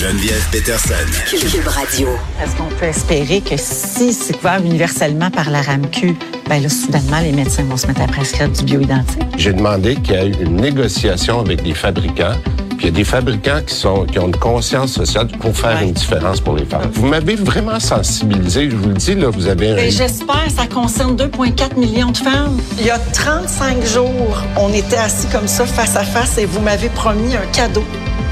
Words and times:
Geneviève 0.00 0.48
Peterson. 0.50 0.94
Cube 1.28 1.66
Radio. 1.66 2.08
Est-ce 2.42 2.56
qu'on 2.56 2.74
peut 2.74 2.86
espérer 2.86 3.42
que 3.42 3.58
si 3.58 4.14
c'est 4.14 4.32
couvert 4.32 4.64
universellement 4.64 5.30
par 5.30 5.50
la 5.50 5.60
RAMQ, 5.60 6.16
ben 6.48 6.62
là, 6.62 6.70
soudainement, 6.70 7.20
les 7.20 7.32
médecins 7.32 7.64
vont 7.64 7.76
se 7.76 7.86
mettre 7.86 8.00
à 8.00 8.06
prescrire 8.06 8.48
du 8.48 8.64
bioidentique? 8.64 9.20
J'ai 9.36 9.52
demandé 9.52 9.96
qu'il 9.96 10.14
y 10.14 10.16
ait 10.16 10.32
une 10.40 10.56
négociation 10.56 11.40
avec 11.40 11.62
des 11.62 11.74
fabricants 11.74 12.32
puis 12.78 12.86
il 12.88 12.92
y 12.92 12.94
a 12.94 12.96
des 12.96 13.04
fabricants 13.04 13.60
qui, 13.66 13.74
sont, 13.74 14.06
qui 14.06 14.18
ont 14.18 14.28
une 14.28 14.36
conscience 14.36 14.92
sociale 14.92 15.28
pour 15.38 15.54
faire 15.54 15.82
une 15.82 15.92
différence 15.92 16.40
pour 16.40 16.56
les 16.56 16.64
femmes. 16.64 16.88
Vous 16.94 17.04
m'avez 17.04 17.34
vraiment 17.34 17.78
sensibilisé, 17.78 18.70
je 18.70 18.76
vous 18.76 18.88
le 18.88 18.94
dis, 18.94 19.14
là, 19.16 19.28
vous 19.28 19.48
avez 19.48 19.72
un... 19.72 19.76
Ben, 19.76 19.90
J'espère, 19.90 20.46
ça 20.48 20.66
concerne 20.66 21.14
2,4 21.14 21.78
millions 21.78 22.10
de 22.10 22.16
femmes. 22.16 22.58
Il 22.78 22.86
y 22.86 22.90
a 22.90 22.98
35 22.98 23.84
jours, 23.84 24.42
on 24.56 24.72
était 24.72 24.96
assis 24.96 25.26
comme 25.26 25.46
ça, 25.46 25.66
face 25.66 25.94
à 25.94 26.04
face, 26.04 26.38
et 26.38 26.46
vous 26.46 26.60
m'avez 26.60 26.88
promis 26.88 27.36
un 27.36 27.46
cadeau. 27.52 27.84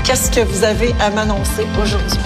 Qu'est-ce 0.08 0.30
que 0.30 0.40
vous 0.40 0.64
avez 0.64 0.94
à 1.00 1.10
m'annoncer 1.10 1.66
aujourd'hui? 1.78 2.18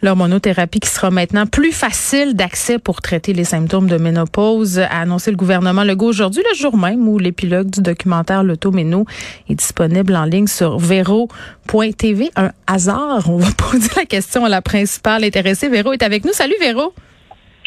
L'hormonothérapie 0.00 0.80
qui 0.80 0.88
sera 0.88 1.10
maintenant 1.10 1.44
plus 1.44 1.72
facile 1.72 2.32
d'accès 2.32 2.78
pour 2.78 3.02
traiter 3.02 3.34
les 3.34 3.44
symptômes 3.44 3.86
de 3.86 3.98
ménopause, 3.98 4.78
a 4.78 4.86
annoncé 4.86 5.30
le 5.30 5.36
gouvernement 5.36 5.84
Legault 5.84 6.06
aujourd'hui, 6.06 6.42
le 6.50 6.56
jour 6.56 6.78
même 6.78 7.06
où 7.06 7.18
l'épilogue 7.18 7.68
du 7.68 7.82
documentaire 7.82 8.42
L'Automéno 8.42 9.04
est 9.50 9.56
disponible 9.56 10.16
en 10.16 10.24
ligne 10.24 10.46
sur 10.46 10.78
vero.tv. 10.78 12.30
Un 12.34 12.52
hasard, 12.66 13.28
on 13.28 13.36
va 13.36 13.52
poser 13.58 13.90
la 13.94 14.06
question 14.06 14.46
à 14.46 14.48
la 14.48 14.62
principale 14.62 15.22
intéressée. 15.22 15.68
Véro 15.68 15.92
est 15.92 16.02
avec 16.02 16.24
nous. 16.24 16.32
Salut 16.32 16.56
Véro. 16.60 16.94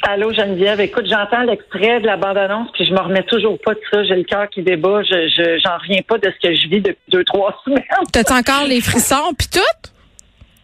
Allô 0.03 0.31
Geneviève, 0.31 0.80
écoute, 0.80 1.06
j'entends 1.09 1.42
l'extrait 1.42 2.00
de 2.00 2.06
la 2.06 2.17
bande-annonce, 2.17 2.70
puis 2.73 2.86
je 2.86 2.94
me 2.94 3.00
remets 3.00 3.23
toujours 3.23 3.58
pas 3.59 3.73
de 3.73 3.80
ça. 3.92 4.03
J'ai 4.03 4.16
le 4.16 4.23
cœur 4.23 4.48
qui 4.50 4.62
débat. 4.62 5.02
Je, 5.03 5.59
j'en 5.64 5.78
reviens 5.78 6.02
pas 6.08 6.17
de 6.17 6.31
ce 6.31 6.48
que 6.48 6.56
je 6.56 6.67
vis 6.67 6.81
depuis 6.81 6.98
deux, 7.09 7.23
trois 7.23 7.59
semaines. 7.66 7.84
T'as 8.12 8.38
encore 8.38 8.66
les 8.68 8.81
frissons 8.81 9.34
puis 9.38 9.48
tout? 9.52 9.90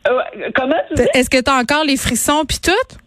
Euh, 0.08 0.20
comment 0.56 0.76
tu 0.89 0.95
dis? 0.95 1.08
Est-ce 1.14 1.30
que 1.30 1.42
tu 1.42 1.50
as 1.50 1.56
encore 1.56 1.84
les 1.84 1.98
frissons 1.98 2.45
puis 2.45 2.59
tout? 2.61 2.98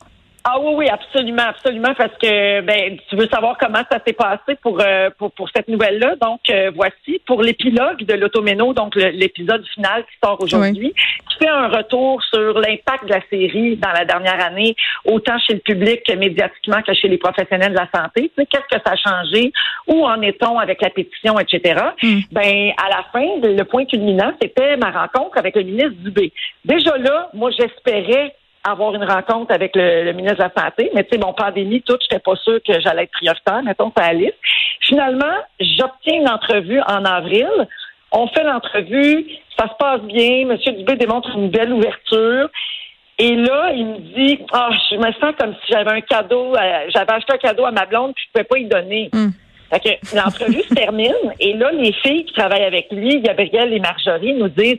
Ah 0.49 0.61
oui, 0.61 0.75
oui, 0.77 0.89
absolument, 0.89 1.43
absolument, 1.43 1.93
parce 1.99 2.17
que 2.23 2.61
ben 2.61 2.97
tu 3.09 3.17
veux 3.17 3.27
savoir 3.27 3.59
comment 3.59 3.83
ça 3.91 3.99
s'est 4.07 4.13
passé 4.13 4.55
pour, 4.63 4.81
euh, 4.81 5.11
pour 5.19 5.33
pour 5.33 5.49
cette 5.51 5.67
nouvelle-là. 5.67 6.15
Donc 6.23 6.39
euh, 6.49 6.71
voici 6.73 7.21
pour 7.27 7.43
l'épilogue 7.43 8.05
de 8.05 8.15
l'automéno, 8.15 8.73
donc 8.73 8.95
l'épisode 8.95 9.67
final 9.75 10.05
qui 10.05 10.17
sort 10.23 10.41
aujourd'hui, 10.41 10.95
qui 11.29 11.39
fait 11.39 11.49
un 11.49 11.67
retour 11.67 12.23
sur 12.23 12.61
l'impact 12.61 13.07
de 13.07 13.15
la 13.15 13.23
série 13.29 13.77
dans 13.77 13.91
la 13.91 14.05
dernière 14.05 14.41
année, 14.41 14.77
autant 15.05 15.37
chez 15.41 15.55
le 15.55 15.59
public 15.59 16.03
que 16.07 16.15
médiatiquement 16.15 16.81
que 16.83 16.95
chez 16.95 17.09
les 17.09 17.19
professionnels 17.19 17.73
de 17.73 17.79
la 17.79 17.89
santé. 17.93 18.31
Tu 18.31 18.31
sais, 18.39 18.47
qu'est-ce 18.47 18.77
que 18.77 18.83
ça 18.87 18.93
a 18.93 18.97
changé? 18.97 19.53
Où 19.89 20.07
en 20.07 20.23
est-on 20.23 20.61
avec 20.61 20.81
la 20.81 20.91
pétition, 20.91 21.41
etc. 21.41 21.81
Hmm. 22.01 22.21
Ben 22.31 22.71
à 22.77 22.89
la 22.89 23.05
fin, 23.13 23.27
le 23.43 23.65
point 23.65 23.85
culminant, 23.85 24.33
c'était 24.41 24.77
ma 24.77 24.93
rencontre 24.93 25.39
avec 25.39 25.57
le 25.57 25.65
ministre 25.65 25.97
Dubé. 26.05 26.33
Déjà 26.65 26.97
là, 26.99 27.31
moi 27.35 27.51
j'espérais 27.51 28.33
avoir 28.67 28.95
une 28.95 29.05
rencontre 29.05 29.53
avec 29.53 29.73
le, 29.75 30.13
ministre 30.13 30.39
de 30.39 30.43
la 30.43 30.63
Santé. 30.63 30.91
Mais 30.95 31.05
tu 31.05 31.11
sais, 31.13 31.19
mon 31.19 31.33
pandémie, 31.33 31.83
tout, 31.83 31.97
j'étais 32.01 32.19
pas 32.19 32.37
sûre 32.37 32.61
que 32.67 32.81
j'allais 32.81 33.05
être 33.05 33.13
prioritaire, 33.13 33.63
mettons, 33.63 33.93
ça 33.97 34.13
la 34.13 34.31
Finalement, 34.81 35.35
j'obtiens 35.61 36.21
une 36.21 36.29
entrevue 36.29 36.81
en 36.81 37.05
avril. 37.05 37.49
On 38.13 38.29
fait 38.29 38.45
l'entrevue, 38.45 39.27
ça 39.59 39.69
se 39.69 39.75
passe 39.79 40.01
bien. 40.03 40.47
Monsieur 40.47 40.73
Dubé 40.73 40.97
démontre 40.97 41.31
une 41.37 41.51
belle 41.51 41.73
ouverture. 41.73 42.49
Et 43.19 43.35
là, 43.35 43.73
il 43.75 43.87
me 43.87 43.99
dit, 44.15 44.39
ah, 44.53 44.69
je 44.91 44.97
me 44.97 45.13
sens 45.13 45.35
comme 45.39 45.55
si 45.65 45.73
j'avais 45.73 45.91
un 45.91 46.01
cadeau, 46.03 46.55
j'avais 46.55 47.13
acheté 47.13 47.33
un 47.33 47.39
cadeau 47.39 47.65
à 47.65 47.71
ma 47.71 47.87
blonde, 47.87 48.13
puis 48.15 48.25
je 48.27 48.33
pouvais 48.33 48.45
pas 48.45 48.59
y 48.59 48.67
donner. 48.67 49.11
Hmm. 49.13 49.31
Fait 49.71 49.81
que 49.81 50.17
l'entrevue 50.17 50.63
se 50.63 50.75
termine, 50.75 51.15
et 51.41 51.55
là, 51.55 51.73
les 51.73 51.93
filles 51.93 52.25
qui 52.27 52.35
travaillent 52.35 52.65
avec 52.65 52.93
lui, 52.93 53.21
Gabrielle 53.21 53.73
et 53.73 53.81
Marjorie, 53.81 54.35
nous 54.35 54.49
disent, 54.49 54.79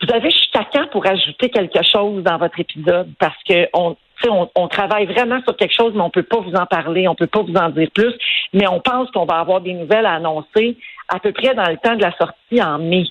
vous 0.00 0.14
avez 0.14 0.30
chacun 0.52 0.86
pour 0.88 1.06
ajouter 1.06 1.50
quelque 1.50 1.82
chose 1.82 2.22
dans 2.22 2.38
votre 2.38 2.58
épisode? 2.60 3.08
Parce 3.18 3.42
que 3.48 3.68
on, 3.74 3.96
on, 4.26 4.48
on, 4.54 4.68
travaille 4.68 5.06
vraiment 5.06 5.40
sur 5.42 5.56
quelque 5.56 5.74
chose, 5.74 5.92
mais 5.94 6.02
on 6.02 6.10
peut 6.10 6.22
pas 6.22 6.40
vous 6.40 6.54
en 6.54 6.66
parler, 6.66 7.08
on 7.08 7.14
peut 7.14 7.26
pas 7.26 7.42
vous 7.42 7.54
en 7.54 7.68
dire 7.70 7.88
plus, 7.94 8.14
mais 8.52 8.66
on 8.68 8.80
pense 8.80 9.10
qu'on 9.10 9.24
va 9.24 9.38
avoir 9.38 9.60
des 9.60 9.72
nouvelles 9.72 10.06
à 10.06 10.14
annoncer 10.14 10.76
à 11.08 11.18
peu 11.18 11.32
près 11.32 11.54
dans 11.54 11.68
le 11.68 11.76
temps 11.78 11.96
de 11.96 12.02
la 12.02 12.12
sortie 12.16 12.62
en 12.62 12.78
mai. 12.78 13.04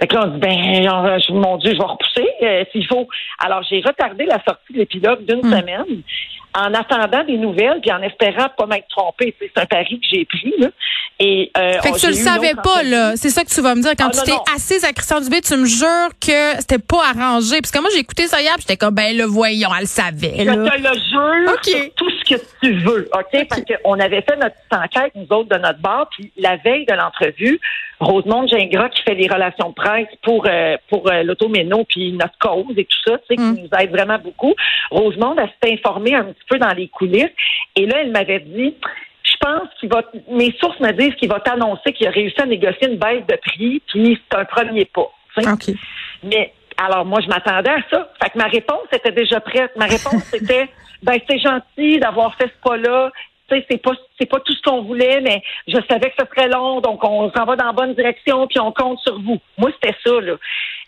Fait 0.00 0.06
que 0.06 0.14
là, 0.14 0.24
on 0.26 0.28
dit, 0.28 0.38
ben, 0.38 1.18
mon 1.30 1.56
Dieu, 1.56 1.72
je 1.72 1.78
vais 1.78 1.84
repousser 1.84 2.28
euh, 2.42 2.64
s'il 2.70 2.86
faut. 2.86 3.08
Alors, 3.44 3.62
j'ai 3.68 3.80
retardé 3.80 4.26
la 4.26 4.40
sortie 4.44 4.72
de 4.72 4.78
l'épilogue 4.78 5.24
d'une 5.24 5.40
hmm. 5.40 5.58
semaine 5.58 6.02
en 6.54 6.74
attendant 6.74 7.24
des 7.24 7.36
nouvelles 7.36 7.80
puis 7.80 7.92
en 7.92 8.02
espérant 8.02 8.48
pas 8.56 8.66
m'être 8.66 8.88
trompée. 8.88 9.34
C'est 9.38 9.60
un 9.60 9.66
pari 9.66 10.00
que 10.00 10.06
j'ai 10.10 10.24
pris. 10.24 10.54
Là. 10.58 10.68
Et, 11.20 11.50
euh, 11.56 11.80
fait 11.80 11.90
que 11.90 11.98
tu 11.98 12.06
le 12.06 12.12
savais 12.12 12.54
pas, 12.62 12.82
là. 12.84 13.16
C'est 13.16 13.30
ça 13.30 13.44
que 13.44 13.50
tu 13.50 13.60
vas 13.60 13.74
me 13.74 13.82
dire. 13.82 13.92
Quand 13.98 14.10
ah, 14.12 14.16
tu 14.16 14.30
t'es 14.30 14.54
assise 14.54 14.84
à 14.84 14.92
Christian 14.92 15.20
Dubé, 15.20 15.40
tu 15.40 15.56
me 15.56 15.66
jures 15.66 16.10
que 16.20 16.56
c'était 16.60 16.78
pas 16.78 17.02
arrangé. 17.10 17.60
Parce 17.60 17.72
que 17.72 17.80
moi, 17.80 17.90
j'ai 17.92 18.00
écouté 18.00 18.28
ça 18.28 18.40
hier, 18.40 18.54
j'étais 18.58 18.76
comme, 18.76 18.94
ben, 18.94 19.16
le 19.16 19.24
voyons, 19.24 19.70
elle 19.78 19.88
savait. 19.88 20.44
Là. 20.44 20.52
Je 20.52 20.70
te 20.70 20.78
le 20.78 20.94
jure 20.94 21.90
tout 21.96 22.10
ce 22.10 22.17
que 22.28 22.40
tu 22.62 22.72
veux, 22.80 23.08
OK? 23.12 23.46
Parce 23.48 23.62
qu'on 23.62 23.98
avait 23.98 24.22
fait 24.22 24.36
notre 24.36 24.56
enquête, 24.70 25.12
nous 25.14 25.26
autres, 25.36 25.48
de 25.48 25.60
notre 25.60 25.80
bar, 25.80 26.08
puis 26.10 26.30
la 26.36 26.56
veille 26.56 26.86
de 26.86 26.94
l'entrevue, 26.94 27.60
Rosemonde 28.00 28.48
Gingras, 28.48 28.90
qui 28.90 29.02
fait 29.02 29.14
les 29.14 29.28
relations 29.28 29.70
de 29.70 29.74
presse 29.74 30.08
pour, 30.22 30.46
euh, 30.46 30.76
pour 30.88 31.10
euh, 31.10 31.22
l'automéno, 31.22 31.84
puis 31.88 32.12
notre 32.12 32.38
cause 32.38 32.76
et 32.76 32.84
tout 32.84 32.98
ça, 33.06 33.18
tu 33.18 33.24
sais, 33.28 33.36
qui 33.36 33.42
mm. 33.42 33.58
nous 33.62 33.78
aide 33.78 33.90
vraiment 33.90 34.18
beaucoup. 34.18 34.54
Rosemonde, 34.90 35.38
elle 35.40 35.50
s'est 35.62 35.74
informée 35.74 36.14
un 36.14 36.24
petit 36.24 36.44
peu 36.48 36.58
dans 36.58 36.72
les 36.72 36.88
coulisses. 36.88 37.32
Et 37.76 37.86
là, 37.86 38.02
elle 38.02 38.10
m'avait 38.10 38.40
dit, 38.40 38.74
je 39.22 39.36
pense 39.40 39.68
qu'il 39.78 39.88
va, 39.88 40.02
mes 40.30 40.54
sources 40.60 40.80
me 40.80 40.92
disent 40.92 41.14
qu'il 41.14 41.28
va 41.28 41.40
t'annoncer 41.40 41.92
qu'il 41.92 42.06
a 42.06 42.10
réussi 42.10 42.40
à 42.40 42.46
négocier 42.46 42.88
une 42.88 42.98
baisse 42.98 43.26
de 43.28 43.36
prix, 43.36 43.82
puis 43.86 44.20
c'est 44.30 44.38
un 44.38 44.44
premier 44.44 44.84
pas. 44.84 45.10
Mais 46.24 46.52
alors 46.78 47.04
moi, 47.04 47.20
je 47.20 47.28
m'attendais 47.28 47.70
à 47.70 47.82
ça. 47.90 48.08
Fait 48.22 48.30
que 48.30 48.38
ma 48.38 48.46
réponse 48.46 48.86
était 48.92 49.12
déjà 49.12 49.40
prête. 49.40 49.74
Ma 49.76 49.86
réponse 49.86 50.32
était, 50.34 50.68
ben 51.02 51.18
c'est 51.28 51.38
gentil 51.38 51.98
d'avoir 51.98 52.34
fait 52.36 52.46
ce 52.46 52.68
pas-là 52.68 53.10
c'est 53.48 53.82
pas 53.82 53.92
c'est 54.18 54.28
pas 54.28 54.40
tout 54.40 54.52
ce 54.52 54.62
qu'on 54.62 54.82
voulait, 54.82 55.20
mais 55.20 55.42
je 55.66 55.78
savais 55.88 56.10
que 56.10 56.16
ce 56.18 56.26
serait 56.26 56.48
long, 56.48 56.80
donc 56.80 57.02
on 57.04 57.30
s'en 57.32 57.44
va 57.44 57.56
dans 57.56 57.66
la 57.66 57.72
bonne 57.72 57.94
direction, 57.94 58.46
puis 58.46 58.58
on 58.60 58.72
compte 58.72 58.98
sur 59.00 59.20
vous. 59.20 59.38
Moi, 59.56 59.70
c'était 59.74 59.96
ça, 60.04 60.20
là. 60.20 60.34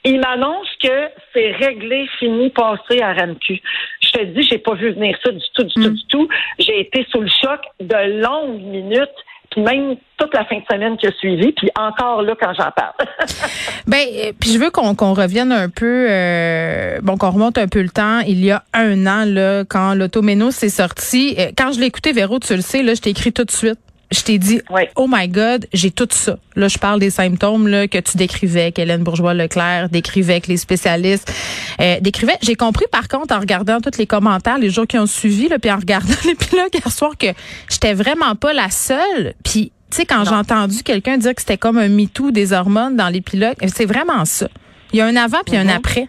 Il 0.04 0.18
m'annonce 0.20 0.68
que 0.82 1.08
c'est 1.32 1.50
réglé, 1.52 2.08
fini, 2.18 2.50
passé 2.50 3.00
à 3.02 3.12
RAMQ. 3.12 3.60
Je 4.00 4.10
te 4.10 4.24
dis, 4.24 4.42
j'ai 4.42 4.58
pas 4.58 4.74
vu 4.74 4.92
venir 4.92 5.16
ça 5.22 5.30
du 5.30 5.44
tout, 5.54 5.64
du 5.64 5.74
tout, 5.74 5.80
mm. 5.80 5.94
du 5.94 6.06
tout. 6.06 6.28
J'ai 6.58 6.80
été 6.80 7.06
sous 7.10 7.20
le 7.20 7.28
choc 7.28 7.60
de 7.80 8.20
longues 8.22 8.62
minutes 8.62 9.08
puis 9.50 9.62
même 9.62 9.96
toute 10.16 10.32
la 10.32 10.44
fin 10.44 10.58
de 10.58 10.64
semaine 10.70 10.96
qui 10.96 11.06
a 11.06 11.12
suivi, 11.12 11.52
puis 11.52 11.70
encore 11.76 12.22
là 12.22 12.34
quand 12.40 12.52
j'en 12.54 12.70
parle. 12.70 12.94
ben, 13.86 13.98
euh, 13.98 14.32
puis 14.38 14.52
je 14.52 14.58
veux 14.58 14.70
qu'on 14.70 15.14
revienne 15.14 15.50
un 15.50 15.68
peu, 15.68 16.06
euh, 16.08 16.98
bon, 17.02 17.16
qu'on 17.16 17.30
remonte 17.30 17.58
un 17.58 17.66
peu 17.66 17.82
le 17.82 17.88
temps. 17.88 18.20
Il 18.20 18.44
y 18.44 18.50
a 18.52 18.62
un 18.72 19.06
an 19.06 19.24
là, 19.26 19.64
quand 19.64 19.94
l'automéno 19.94 20.50
s'est 20.50 20.68
sorti, 20.68 21.34
euh, 21.38 21.50
quand 21.56 21.72
je 21.72 21.80
l'ai 21.80 21.86
écouté, 21.86 22.12
Véro, 22.12 22.38
tu 22.38 22.54
le 22.54 22.62
sais, 22.62 22.82
là, 22.82 22.94
je 22.94 23.00
t'ai 23.00 23.10
écrit 23.10 23.32
tout 23.32 23.44
de 23.44 23.50
suite 23.50 23.78
je 24.12 24.20
t'ai 24.22 24.38
dit, 24.38 24.60
oh 24.96 25.06
my 25.08 25.28
God, 25.28 25.66
j'ai 25.72 25.90
tout 25.90 26.08
ça. 26.10 26.36
Là, 26.56 26.66
je 26.68 26.78
parle 26.78 26.98
des 26.98 27.10
symptômes 27.10 27.68
là, 27.68 27.86
que 27.86 27.98
tu 27.98 28.16
décrivais, 28.16 28.72
qu'Hélène 28.72 29.02
Bourgeois-Leclerc 29.04 29.88
décrivait, 29.88 30.40
que 30.40 30.48
les 30.48 30.56
spécialistes 30.56 31.32
euh, 31.80 32.00
décrivaient. 32.00 32.36
J'ai 32.42 32.56
compris, 32.56 32.86
par 32.90 33.06
contre, 33.08 33.34
en 33.34 33.38
regardant 33.40 33.80
tous 33.80 33.98
les 33.98 34.06
commentaires 34.06 34.58
les 34.58 34.70
jours 34.70 34.86
qui 34.86 34.98
ont 34.98 35.06
suivi, 35.06 35.48
là, 35.48 35.58
puis 35.58 35.70
en 35.70 35.76
regardant 35.76 36.14
l'épilogue 36.24 36.70
hier 36.74 36.90
soir, 36.92 37.12
que 37.18 37.28
j'étais 37.70 37.94
vraiment 37.94 38.34
pas 38.34 38.52
la 38.52 38.70
seule. 38.70 39.34
Puis 39.44 39.72
Tu 39.90 39.96
sais, 39.96 40.06
quand 40.06 40.24
j'ai 40.24 40.34
entendu 40.36 40.84
quelqu'un 40.84 41.18
dire 41.18 41.34
que 41.34 41.40
c'était 41.40 41.58
comme 41.58 41.76
un 41.76 41.88
MeToo 41.88 42.30
des 42.30 42.52
hormones 42.52 42.96
dans 42.96 43.08
les 43.08 43.20
pilotes, 43.20 43.58
c'est 43.74 43.86
vraiment 43.86 44.24
ça. 44.24 44.48
Il 44.92 44.98
y 44.98 45.02
a 45.02 45.06
un 45.06 45.16
avant 45.16 45.38
puis 45.44 45.56
un 45.56 45.64
Mhm. 45.64 45.70
après. 45.70 46.08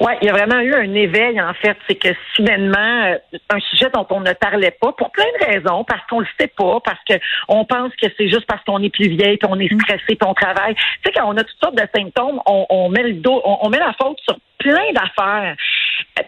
Oui, 0.00 0.12
il 0.20 0.26
y 0.26 0.30
a 0.30 0.32
vraiment 0.32 0.60
eu 0.60 0.74
un 0.74 0.94
éveil, 0.94 1.40
en 1.40 1.54
fait. 1.54 1.76
C'est 1.88 1.94
que 1.94 2.08
soudainement, 2.34 3.04
euh, 3.04 3.38
un 3.50 3.60
sujet 3.60 3.88
dont 3.92 4.06
on 4.10 4.20
ne 4.20 4.32
parlait 4.32 4.76
pas, 4.80 4.92
pour 4.92 5.10
plein 5.10 5.24
de 5.40 5.46
raisons, 5.46 5.84
parce 5.84 6.04
qu'on 6.08 6.20
le 6.20 6.26
sait 6.38 6.52
pas, 6.56 6.80
parce 6.84 6.98
que 7.08 7.14
on 7.48 7.64
pense 7.64 7.92
que 8.00 8.08
c'est 8.16 8.28
juste 8.28 8.46
parce 8.46 8.62
qu'on 8.64 8.82
est 8.82 8.90
plus 8.90 9.08
vieille, 9.08 9.36
puis 9.36 9.48
on 9.50 9.58
est 9.58 9.72
stressé, 9.80 10.04
puis 10.08 10.18
on 10.26 10.34
travaille. 10.34 10.74
Tu 10.74 10.82
sais, 11.06 11.12
quand 11.14 11.26
on 11.26 11.36
a 11.36 11.44
toutes 11.44 11.58
sortes 11.62 11.76
de 11.76 11.86
symptômes, 11.94 12.40
on, 12.46 12.66
on 12.68 12.88
met 12.88 13.02
le 13.02 13.14
dos, 13.14 13.40
on, 13.44 13.58
on 13.62 13.68
met 13.70 13.78
la 13.78 13.92
faute 14.00 14.18
sur 14.28 14.36
plein 14.62 14.92
d'affaires 14.94 15.56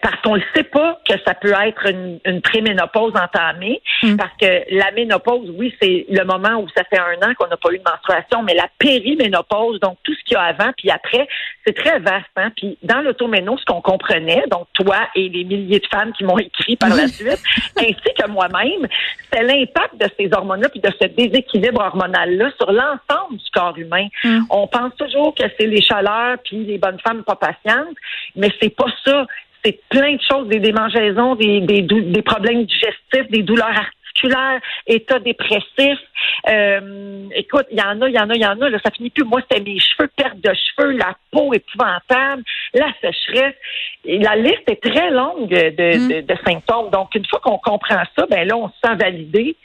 parce 0.01 0.21
qu'on 0.21 0.35
ne 0.35 0.41
sait 0.55 0.63
pas 0.63 0.99
que 1.07 1.13
ça 1.25 1.33
peut 1.33 1.53
être 1.65 1.89
une, 1.89 2.19
une 2.25 2.41
préménopause 2.41 3.13
entamée, 3.15 3.81
parce 4.17 4.31
que 4.39 4.75
la 4.75 4.91
ménopause, 4.91 5.51
oui, 5.57 5.73
c'est 5.81 6.05
le 6.09 6.23
moment 6.25 6.59
où 6.59 6.67
ça 6.75 6.83
fait 6.85 6.99
un 6.99 7.27
an 7.27 7.33
qu'on 7.37 7.47
n'a 7.47 7.57
pas 7.57 7.71
eu 7.71 7.77
de 7.77 7.83
menstruation, 7.83 8.43
mais 8.43 8.53
la 8.55 8.67
périménopause, 8.79 9.79
donc 9.79 9.97
tout 10.03 10.13
ce 10.13 10.23
qu'il 10.23 10.33
y 10.33 10.37
a 10.37 10.43
avant 10.43 10.71
puis 10.77 10.89
après, 10.89 11.27
c'est 11.65 11.75
très 11.75 11.99
vaste. 11.99 12.25
Hein? 12.35 12.51
Puis 12.55 12.77
dans 12.83 13.01
l'automéno, 13.01 13.57
ce 13.57 13.65
qu'on 13.65 13.81
comprenait, 13.81 14.43
donc 14.49 14.67
toi 14.73 14.97
et 15.15 15.29
les 15.29 15.43
milliers 15.43 15.79
de 15.79 15.87
femmes 15.87 16.13
qui 16.13 16.23
m'ont 16.23 16.37
écrit 16.37 16.75
par 16.75 16.89
la 16.89 17.07
suite, 17.07 17.41
ainsi 17.77 18.13
que 18.17 18.27
moi-même, 18.29 18.87
c'est 19.31 19.43
l'impact 19.43 19.99
de 19.99 20.07
ces 20.17 20.29
hormones-là 20.33 20.69
puis 20.69 20.79
de 20.79 20.91
ce 20.99 21.07
déséquilibre 21.07 21.81
hormonal-là 21.81 22.51
sur 22.57 22.71
l'ensemble 22.71 23.37
du 23.37 23.49
corps 23.53 23.77
humain. 23.77 24.07
On 24.49 24.67
pense 24.67 24.95
toujours 24.97 25.33
que 25.35 25.43
c'est 25.59 25.67
les 25.67 25.81
chaleurs 25.81 26.37
puis 26.43 26.63
les 26.63 26.77
bonnes 26.77 26.99
femmes 26.99 27.23
pas 27.23 27.35
patientes, 27.35 27.95
mais 28.35 28.49
c'est 28.61 28.75
pas 28.75 28.91
ça. 29.03 29.25
C'est 29.63 29.79
plein 29.89 30.13
de 30.13 30.21
choses, 30.21 30.47
des 30.47 30.59
démangeaisons, 30.59 31.35
des, 31.35 31.61
des, 31.61 31.81
des 31.81 32.21
problèmes 32.21 32.65
digestifs, 32.65 33.29
des 33.31 33.41
douleurs 33.41 33.67
articulaires, 33.67 34.61
état 34.85 35.17
dépressif. 35.17 35.97
Euh, 36.47 37.27
écoute, 37.33 37.65
il 37.71 37.79
y 37.79 37.81
en 37.81 37.99
a, 38.01 38.07
il 38.07 38.15
y 38.15 38.19
en 38.19 38.29
a, 38.29 38.35
il 38.35 38.41
y 38.41 38.45
en 38.45 38.61
a. 38.61 38.69
Là, 38.69 38.77
ça 38.85 38.91
finit 38.91 39.09
plus. 39.09 39.23
Moi, 39.23 39.41
c'était 39.41 39.63
mes 39.63 39.79
cheveux, 39.79 40.07
perte 40.15 40.39
de 40.39 40.51
cheveux, 40.53 40.91
la 40.91 41.15
peau 41.31 41.51
épouvantable, 41.51 42.43
la 42.75 42.93
sécheresse. 43.01 43.55
Et 44.05 44.19
la 44.19 44.35
liste 44.35 44.69
est 44.69 44.83
très 44.83 45.09
longue 45.09 45.49
de, 45.49 45.69
de, 45.69 46.21
de 46.21 46.35
symptômes. 46.45 46.91
Donc, 46.91 47.15
une 47.15 47.25
fois 47.25 47.39
qu'on 47.39 47.57
comprend 47.57 48.03
ça, 48.17 48.25
ben 48.29 48.47
là, 48.47 48.55
on 48.55 48.69
se 48.69 48.75
sent 48.83 48.95
validé 48.95 49.55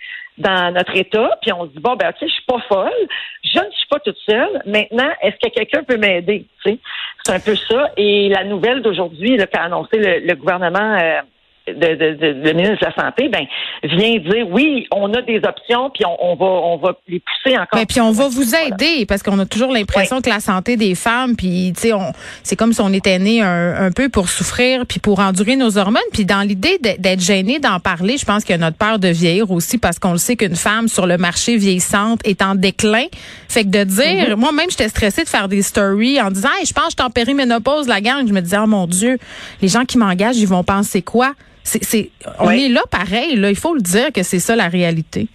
dans 0.41 0.75
notre 0.75 0.97
état, 0.97 1.39
puis 1.43 1.53
on 1.53 1.67
se 1.67 1.71
dit 1.71 1.81
bon 1.81 1.97
ben 1.97 2.09
ok, 2.09 2.17
je 2.21 2.27
suis 2.27 2.45
pas 2.47 2.61
folle, 2.69 3.09
je 3.45 3.59
ne 3.59 3.71
suis 3.71 3.87
pas 3.89 4.01
toute 4.01 4.19
seule. 4.29 4.63
Maintenant, 4.67 5.11
est-ce 5.23 5.37
que 5.37 5.53
quelqu'un 5.55 5.83
peut 5.83 5.97
m'aider 5.97 6.47
Tu 6.65 6.79
c'est 7.25 7.33
un 7.35 7.41
peu 7.41 7.55
ça. 7.55 7.91
Et 7.97 8.29
la 8.29 8.45
nouvelle 8.45 8.83
d'aujourd'hui, 8.83 9.37
qu'a 9.53 9.65
annoncé 9.65 9.99
le, 9.99 10.27
le 10.27 10.35
gouvernement. 10.35 10.99
euh, 10.99 11.21
de, 11.75 11.95
de, 11.95 12.15
de- 12.15 12.41
le 12.49 12.53
ministre 12.53 12.79
de 12.81 12.87
la 12.97 13.05
Santé, 13.05 13.29
ben, 13.29 13.45
vient 13.83 14.19
dire 14.19 14.47
oui, 14.51 14.87
on 14.95 15.13
a 15.15 15.23
des 15.23 15.39
options, 15.39 15.91
puis 15.91 16.05
on, 16.07 16.17
on 16.33 16.37
va 16.37 16.47
on 16.47 16.77
va 16.79 16.95
les 17.09 17.21
pousser 17.21 17.57
encore. 17.57 17.69
Mais 17.75 17.81
Ben, 17.81 17.87
puis 17.87 18.01
on 18.01 18.13
va 18.13 18.29
vous 18.29 18.55
aider 18.55 19.07
parce 19.07 19.23
qu'on 19.23 19.39
a 19.39 19.47
toujours 19.47 19.73
l'impression 19.73 20.21
que 20.21 20.29
la 20.29 20.41
santé 20.41 20.77
des 20.77 20.95
femmes, 20.95 21.37
puis 21.37 21.73
tu 21.77 21.89
sais, 21.89 21.93
c'est 22.43 22.57
comme 22.57 22.73
si 22.73 22.81
on 22.81 22.93
était 22.93 23.19
né 23.19 23.43
un, 23.43 23.87
un 23.87 23.91
peu 23.91 24.09
pour 24.09 24.29
souffrir 24.29 24.87
puis 24.87 24.99
pour 25.01 25.21
endurer 25.21 25.57
nos 25.57 25.77
hormones. 25.79 26.01
Puis 26.13 26.25
dans 26.25 26.41
l'idée 26.47 26.79
d'être 26.79 27.21
gêné 27.21 27.59
d'en 27.59 27.81
parler, 27.81 28.17
je 28.19 28.25
pense 28.25 28.45
qu'il 28.45 28.55
y 28.55 28.59
a 28.59 28.61
notre 28.61 28.77
peur 28.77 28.99
de 28.99 29.09
vieillir 29.09 29.51
aussi 29.51 29.79
parce 29.79 29.99
qu'on 29.99 30.13
le 30.13 30.19
sait 30.19 30.37
qu'une 30.37 30.57
femme 30.57 30.89
sur 30.89 31.07
le 31.07 31.17
marché 31.19 31.57
vieillissante 31.57 32.21
est 32.25 32.43
en 32.43 32.55
déclin. 32.55 33.05
Fait 33.49 33.65
que 33.65 33.69
de 33.69 33.85
dire, 33.85 34.37
moi-même 34.37 34.67
j'étais 34.71 34.89
stressée 34.89 35.25
de 35.25 35.29
faire 35.29 35.49
des 35.49 35.63
stories 35.63 36.21
en 36.21 36.31
disant, 36.31 36.49
hey, 36.59 36.67
je 36.67 36.73
pense 36.73 36.85
que 36.87 36.91
je 36.93 37.03
suis 37.03 37.07
en 37.07 37.11
périménopause, 37.11 37.89
la 37.89 38.01
gang. 38.01 38.27
Je 38.27 38.33
me 38.33 38.41
disais, 38.41 38.59
oh 38.63 38.67
mon 38.67 38.87
Dieu, 38.87 39.19
les 39.63 39.69
gens 39.69 39.85
qui 39.85 39.99
m'engagent, 39.99 40.39
ils 40.39 40.47
vont 40.49 40.65
penser 40.65 41.03
quoi? 41.03 41.33
C'est, 41.62 42.11
on 42.39 42.49
Oui. 42.49 42.67
est 42.67 42.69
là 42.69 42.83
pareil, 42.91 43.37
là. 43.37 43.51
Il 43.51 43.57
faut 43.57 43.75
le 43.75 43.81
dire 43.83 44.12
que 44.12 44.23
c'est 44.23 44.39
ça 44.39 44.57
la 44.57 44.69
réalité. 44.69 45.29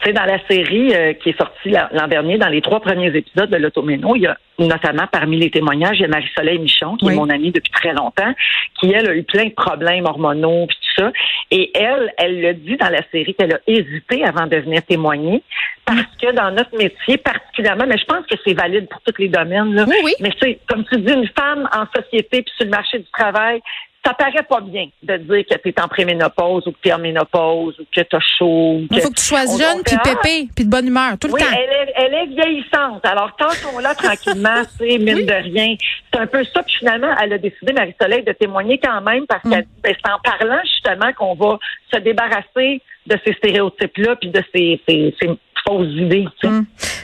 Tu 0.00 0.08
sais, 0.08 0.12
dans 0.14 0.24
la 0.24 0.38
série 0.48 0.92
euh, 0.94 1.12
qui 1.12 1.28
est 1.28 1.38
sortie 1.38 1.68
l'an 1.70 1.86
l'an 1.92 2.08
dernier, 2.08 2.36
dans 2.36 2.48
les 2.48 2.60
trois 2.60 2.80
premiers 2.80 3.14
épisodes 3.16 3.48
de 3.50 3.56
l'Automéno, 3.56 4.16
il 4.16 4.22
y 4.22 4.26
a 4.26 4.36
notamment 4.58 5.06
parmi 5.12 5.38
les 5.38 5.48
témoignages, 5.50 5.98
il 5.98 6.02
y 6.02 6.04
a 6.04 6.08
Marie-Soleil 6.08 6.58
Michon, 6.58 6.96
qui 6.96 7.04
Oui. 7.06 7.12
est 7.12 7.16
mon 7.16 7.30
amie 7.30 7.52
depuis 7.52 7.70
très 7.70 7.92
longtemps, 7.92 8.34
qui, 8.80 8.90
elle, 8.92 9.08
a 9.08 9.14
eu 9.14 9.22
plein 9.22 9.44
de 9.44 9.50
problèmes 9.54 10.04
hormonaux 10.06 10.66
puis 10.66 10.76
tout 10.76 11.02
ça. 11.04 11.12
Et 11.52 11.70
elle, 11.78 12.12
elle 12.18 12.40
le 12.40 12.54
dit 12.54 12.76
dans 12.78 12.88
la 12.88 13.02
série 13.12 13.32
qu'elle 13.34 13.52
a 13.54 13.60
hésité 13.68 14.24
avant 14.24 14.46
de 14.48 14.56
venir 14.56 14.82
témoigner 14.84 15.40
parce 15.84 16.06
que 16.20 16.32
dans 16.32 16.50
notre 16.50 16.76
métier 16.76 17.16
particulièrement, 17.18 17.84
mais 17.86 17.98
je 17.98 18.04
pense 18.04 18.26
que 18.26 18.34
c'est 18.44 18.54
valide 18.54 18.88
pour 18.88 19.00
tous 19.02 19.14
les 19.20 19.28
domaines, 19.28 19.72
là. 19.72 19.84
Oui, 19.86 19.96
oui. 20.02 20.14
mais 20.18 20.30
c'est 20.40 20.58
comme 20.68 20.84
tu 20.92 20.98
dis, 21.00 21.12
une 21.12 21.28
femme 21.28 21.68
en 21.72 21.84
société 21.96 22.42
puis 22.42 22.52
sur 22.56 22.64
le 22.64 22.70
marché 22.70 22.98
du 22.98 23.06
travail, 23.12 23.60
ça 24.04 24.14
paraît 24.14 24.42
pas 24.48 24.60
bien 24.60 24.86
de 25.02 25.16
dire 25.16 25.44
que 25.48 25.54
tu 25.58 25.68
es 25.68 25.80
en 25.80 25.86
préménopause 25.86 26.66
ou 26.66 26.72
que 26.72 26.78
tu 26.82 26.88
es 26.88 26.92
en 26.92 26.98
ménopause 26.98 27.78
ou 27.78 27.84
que 27.94 28.00
tu 28.00 28.16
as 28.16 28.20
chaud. 28.38 28.80
Il 28.90 29.00
faut 29.00 29.10
que 29.10 29.14
tu 29.14 29.22
sois 29.24 29.46
jeune, 29.46 29.82
puis 29.84 29.96
pépé, 30.02 30.48
puis 30.54 30.64
de 30.64 30.70
bonne 30.70 30.88
humeur, 30.88 31.16
tout 31.20 31.28
le 31.28 31.34
oui, 31.34 31.40
temps. 31.40 31.46
elle 31.52 31.88
est, 31.88 31.92
elle 31.96 32.14
est 32.14 32.26
vieillissante. 32.26 33.04
Alors, 33.06 33.36
tant 33.36 33.48
qu'on 33.62 33.78
l'a 33.78 33.94
tranquillement, 33.94 34.62
c'est 34.76 34.98
mine 34.98 35.24
de 35.24 35.32
rien. 35.32 35.76
C'est 36.12 36.18
un 36.20 36.26
peu 36.26 36.42
ça. 36.44 36.62
Puis 36.64 36.76
finalement, 36.80 37.14
elle 37.22 37.32
a 37.34 37.38
décidé, 37.38 37.72
Marie-Soleil, 37.72 38.24
de 38.24 38.32
témoigner 38.32 38.78
quand 38.82 39.00
même 39.02 39.26
parce 39.26 39.42
que 39.42 39.48
Mm. 39.52 39.64
ben, 39.82 39.94
c'est 40.04 40.10
en 40.10 40.18
parlant 40.22 40.60
justement 40.64 41.12
qu'on 41.12 41.34
va 41.34 41.58
se 41.92 41.98
débarrasser 42.00 42.80
de 43.06 43.18
ces 43.24 43.32
stéréotypes-là 43.34 44.16
puis 44.16 44.30
de 44.30 44.42
ces, 44.54 44.80
ces, 44.88 45.14
ces 45.20 45.28
fausses. 45.66 45.88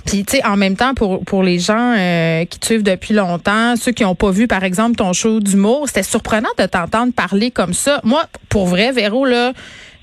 Puis, 0.06 0.24
tu 0.24 0.36
sais, 0.36 0.44
en 0.44 0.56
même 0.56 0.76
temps, 0.76 0.94
pour, 0.94 1.24
pour 1.24 1.42
les 1.42 1.58
gens 1.58 1.94
euh, 1.96 2.44
qui 2.44 2.58
te 2.58 2.66
suivent 2.66 2.82
depuis 2.82 3.14
longtemps, 3.14 3.76
ceux 3.76 3.92
qui 3.92 4.04
n'ont 4.04 4.14
pas 4.14 4.30
vu, 4.30 4.48
par 4.48 4.64
exemple, 4.64 4.96
ton 4.96 5.12
show 5.12 5.40
d'humour, 5.40 5.84
c'était 5.86 6.02
surprenant 6.02 6.48
de 6.58 6.64
t'entendre 6.66 7.12
parler 7.12 7.50
comme 7.50 7.74
ça. 7.74 8.00
Moi, 8.04 8.24
pour 8.48 8.66
vrai, 8.66 8.92
Véro, 8.92 9.26
là, 9.26 9.52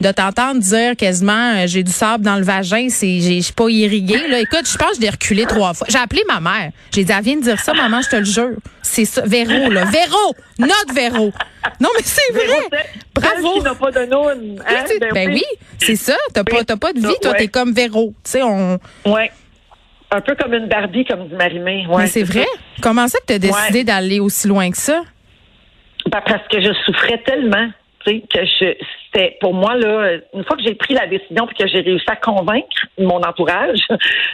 de 0.01 0.11
t'entendre 0.11 0.59
dire 0.59 0.95
quasiment 0.97 1.53
euh, 1.55 1.67
j'ai 1.67 1.81
du 1.83 1.91
sable 1.91 2.23
dans 2.23 2.35
le 2.35 2.43
vagin, 2.43 2.87
c'est 2.89 3.19
je 3.21 3.39
suis 3.41 3.53
pas 3.53 3.69
irriguée. 3.69 4.27
Là. 4.29 4.39
Écoute, 4.39 4.69
je 4.69 4.77
pense 4.77 4.89
que 4.91 4.95
je 4.97 5.01
l'ai 5.01 5.09
reculé 5.09 5.45
trois 5.45 5.73
fois. 5.73 5.87
J'ai 5.89 5.97
appelé 5.97 6.23
ma 6.27 6.39
mère. 6.39 6.71
J'ai 6.93 7.03
dit, 7.03 7.11
elle 7.17 7.23
vient 7.23 7.37
de 7.37 7.41
dire 7.41 7.59
ça, 7.59 7.73
maman, 7.73 8.01
je 8.01 8.09
te 8.09 8.15
le 8.17 8.25
jure. 8.25 8.57
C'est 8.81 9.05
ça. 9.05 9.21
Véro, 9.25 9.69
là. 9.71 9.85
Véro! 9.85 10.35
Notre 10.59 10.93
Véro! 10.93 11.31
Non, 11.79 11.89
mais 11.95 12.03
c'est 12.03 12.33
vrai! 12.33 12.83
Bravo! 13.13 13.53
qui 13.63 13.75
pas 13.79 13.91
de 13.91 14.05
noun. 14.11 14.61
Hein? 14.67 14.73
Oui, 14.89 14.99
tu- 14.99 15.13
ben 15.13 15.29
oui, 15.33 15.43
c'est 15.79 15.95
ça. 15.95 16.15
T'as 16.33 16.43
pas, 16.43 16.63
t'as 16.63 16.77
pas 16.77 16.93
de 16.93 16.99
vie, 16.99 17.15
toi, 17.21 17.31
Ouais. 17.31 17.37
t'es 17.37 17.47
comme 17.47 17.71
Véro. 17.73 18.13
Tu 18.23 18.31
sais, 18.31 18.43
on. 18.43 18.77
Ouais. 19.05 19.31
Un 20.11 20.21
peu 20.21 20.35
comme 20.35 20.53
une 20.53 20.67
Barbie, 20.67 21.03
comme 21.05 21.27
dit 21.27 21.35
Marie-Mé. 21.35 21.87
Ouais, 21.89 22.03
mais 22.03 22.07
c'est 22.07 22.23
vrai. 22.23 22.41
ça. 22.43 22.59
Comment 22.81 23.07
ça 23.07 23.17
que 23.19 23.25
t'as 23.25 23.39
décidé 23.39 23.79
Ouais. 23.79 23.83
d'aller 23.83 24.19
aussi 24.19 24.47
loin 24.47 24.69
que 24.69 24.77
ça? 24.77 25.01
Ben, 26.11 26.21
parce 26.25 26.47
que 26.49 26.61
je 26.61 26.71
souffrais 26.85 27.21
tellement, 27.25 27.67
tu 28.05 28.11
sais, 28.11 28.21
que 28.31 28.45
je, 28.45 28.73
c'était, 29.05 29.37
pour 29.39 29.53
moi, 29.53 29.75
là, 29.75 30.17
une 30.33 30.43
fois 30.43 30.57
que 30.57 30.63
j'ai 30.63 30.75
pris 30.75 30.93
la 30.93 31.07
décision 31.07 31.47
puis 31.47 31.55
que 31.57 31.67
j'ai 31.67 31.81
réussi 31.81 32.05
à 32.09 32.15
convaincre 32.15 32.67
mon 32.97 33.21
entourage 33.21 33.79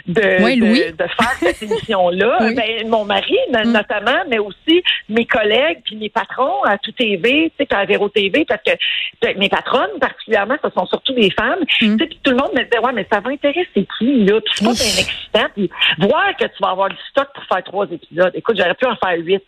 de, 0.06 0.20
de, 0.20 0.90
de 0.92 0.96
faire 1.08 1.32
cette 1.38 1.62
émission-là, 1.70 2.38
Oui. 2.40 2.54
ben, 2.54 2.88
mon 2.88 3.04
mari, 3.04 3.36
Mm. 3.50 3.72
notamment, 3.72 4.22
mais 4.28 4.38
aussi 4.38 4.82
mes 5.08 5.24
collègues 5.26 5.78
puis 5.84 5.96
mes 5.96 6.08
patrons 6.08 6.62
à 6.64 6.78
tout 6.78 6.92
TV, 6.92 7.52
tu 7.58 7.64
sais, 7.64 7.74
à 7.74 7.84
Véro 7.84 8.08
TV, 8.08 8.44
parce 8.44 8.62
que 8.62 8.72
ben, 9.20 9.36
mes 9.38 9.48
patronnes, 9.48 9.98
particulièrement, 10.00 10.56
ce 10.62 10.70
sont 10.70 10.86
surtout 10.86 11.12
des 11.12 11.30
femmes, 11.30 11.60
Mm. 11.60 11.96
tu 11.96 11.98
sais, 11.98 12.06
puis 12.06 12.18
tout 12.22 12.30
le 12.30 12.36
monde 12.36 12.52
me 12.54 12.62
disait, 12.64 12.78
ouais, 12.78 12.92
mais 12.92 13.06
ça 13.12 13.20
va 13.20 13.30
intéresser 13.30 13.86
qui, 13.98 14.24
là? 14.24 14.40
Puis 14.40 14.52
c'est 14.54 14.64
pas 14.64 14.72
bien 14.72 15.02
excitant. 15.04 15.48
Puis 15.54 15.70
voir 15.98 16.36
que 16.36 16.44
tu 16.44 16.54
vas 16.60 16.70
avoir 16.70 16.88
du 16.88 16.96
stock 17.10 17.28
pour 17.34 17.44
faire 17.44 17.62
trois 17.64 17.86
épisodes. 17.90 18.32
Écoute, 18.34 18.56
j'aurais 18.58 18.74
pu 18.74 18.86
en 18.86 18.96
faire 18.96 19.16
huit. 19.18 19.42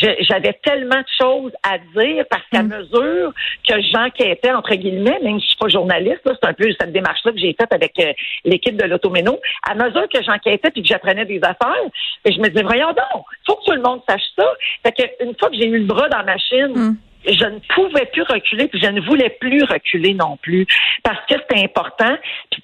J'avais 0.00 0.52
tellement 0.62 1.00
de 1.00 1.06
choses 1.20 1.52
à 1.62 1.78
dire 1.78 2.24
parce 2.30 2.42
qu'à 2.52 2.62
mesure 2.62 3.32
que 3.66 3.74
j'enquêtais, 3.92 4.52
entre 4.52 4.74
guillemets, 4.74 5.18
même 5.22 5.38
si 5.40 5.44
je 5.44 5.50
suis 5.50 5.58
pas 5.58 5.68
journaliste, 5.68 6.20
c'est 6.24 6.48
un 6.48 6.52
peu 6.52 6.70
cette 6.78 6.92
démarche-là 6.92 7.32
que 7.32 7.38
j'ai 7.38 7.54
faite 7.58 7.72
avec 7.72 7.98
euh, 7.98 8.12
l'équipe 8.44 8.76
de 8.76 8.84
l'Automéno, 8.84 9.38
à 9.68 9.74
mesure 9.74 10.08
que 10.08 10.22
j'enquêtais 10.22 10.70
puis 10.70 10.82
que 10.82 10.88
j'apprenais 10.88 11.24
des 11.24 11.40
affaires, 11.42 11.74
et 12.24 12.32
je 12.32 12.40
me 12.40 12.48
disais, 12.48 12.62
voyons 12.62 12.88
donc, 12.88 13.24
faut 13.46 13.56
que 13.56 13.64
tout 13.64 13.72
le 13.72 13.82
monde 13.82 14.00
sache 14.08 14.22
ça. 14.38 14.46
Fait 14.84 14.92
que 14.92 15.24
une 15.24 15.34
fois 15.38 15.50
que 15.50 15.56
j'ai 15.56 15.66
eu 15.66 15.78
le 15.78 15.86
bras 15.86 16.08
dans 16.08 16.18
ma 16.18 16.34
machine, 16.34 16.96
je 17.26 17.44
ne 17.44 17.58
pouvais 17.74 18.06
plus 18.06 18.22
reculer, 18.22 18.68
puis 18.68 18.80
je 18.80 18.88
ne 18.88 19.00
voulais 19.00 19.30
plus 19.40 19.62
reculer 19.64 20.14
non 20.14 20.38
plus, 20.40 20.66
parce 21.02 21.20
que 21.26 21.34
c'était 21.34 21.64
important. 21.64 22.16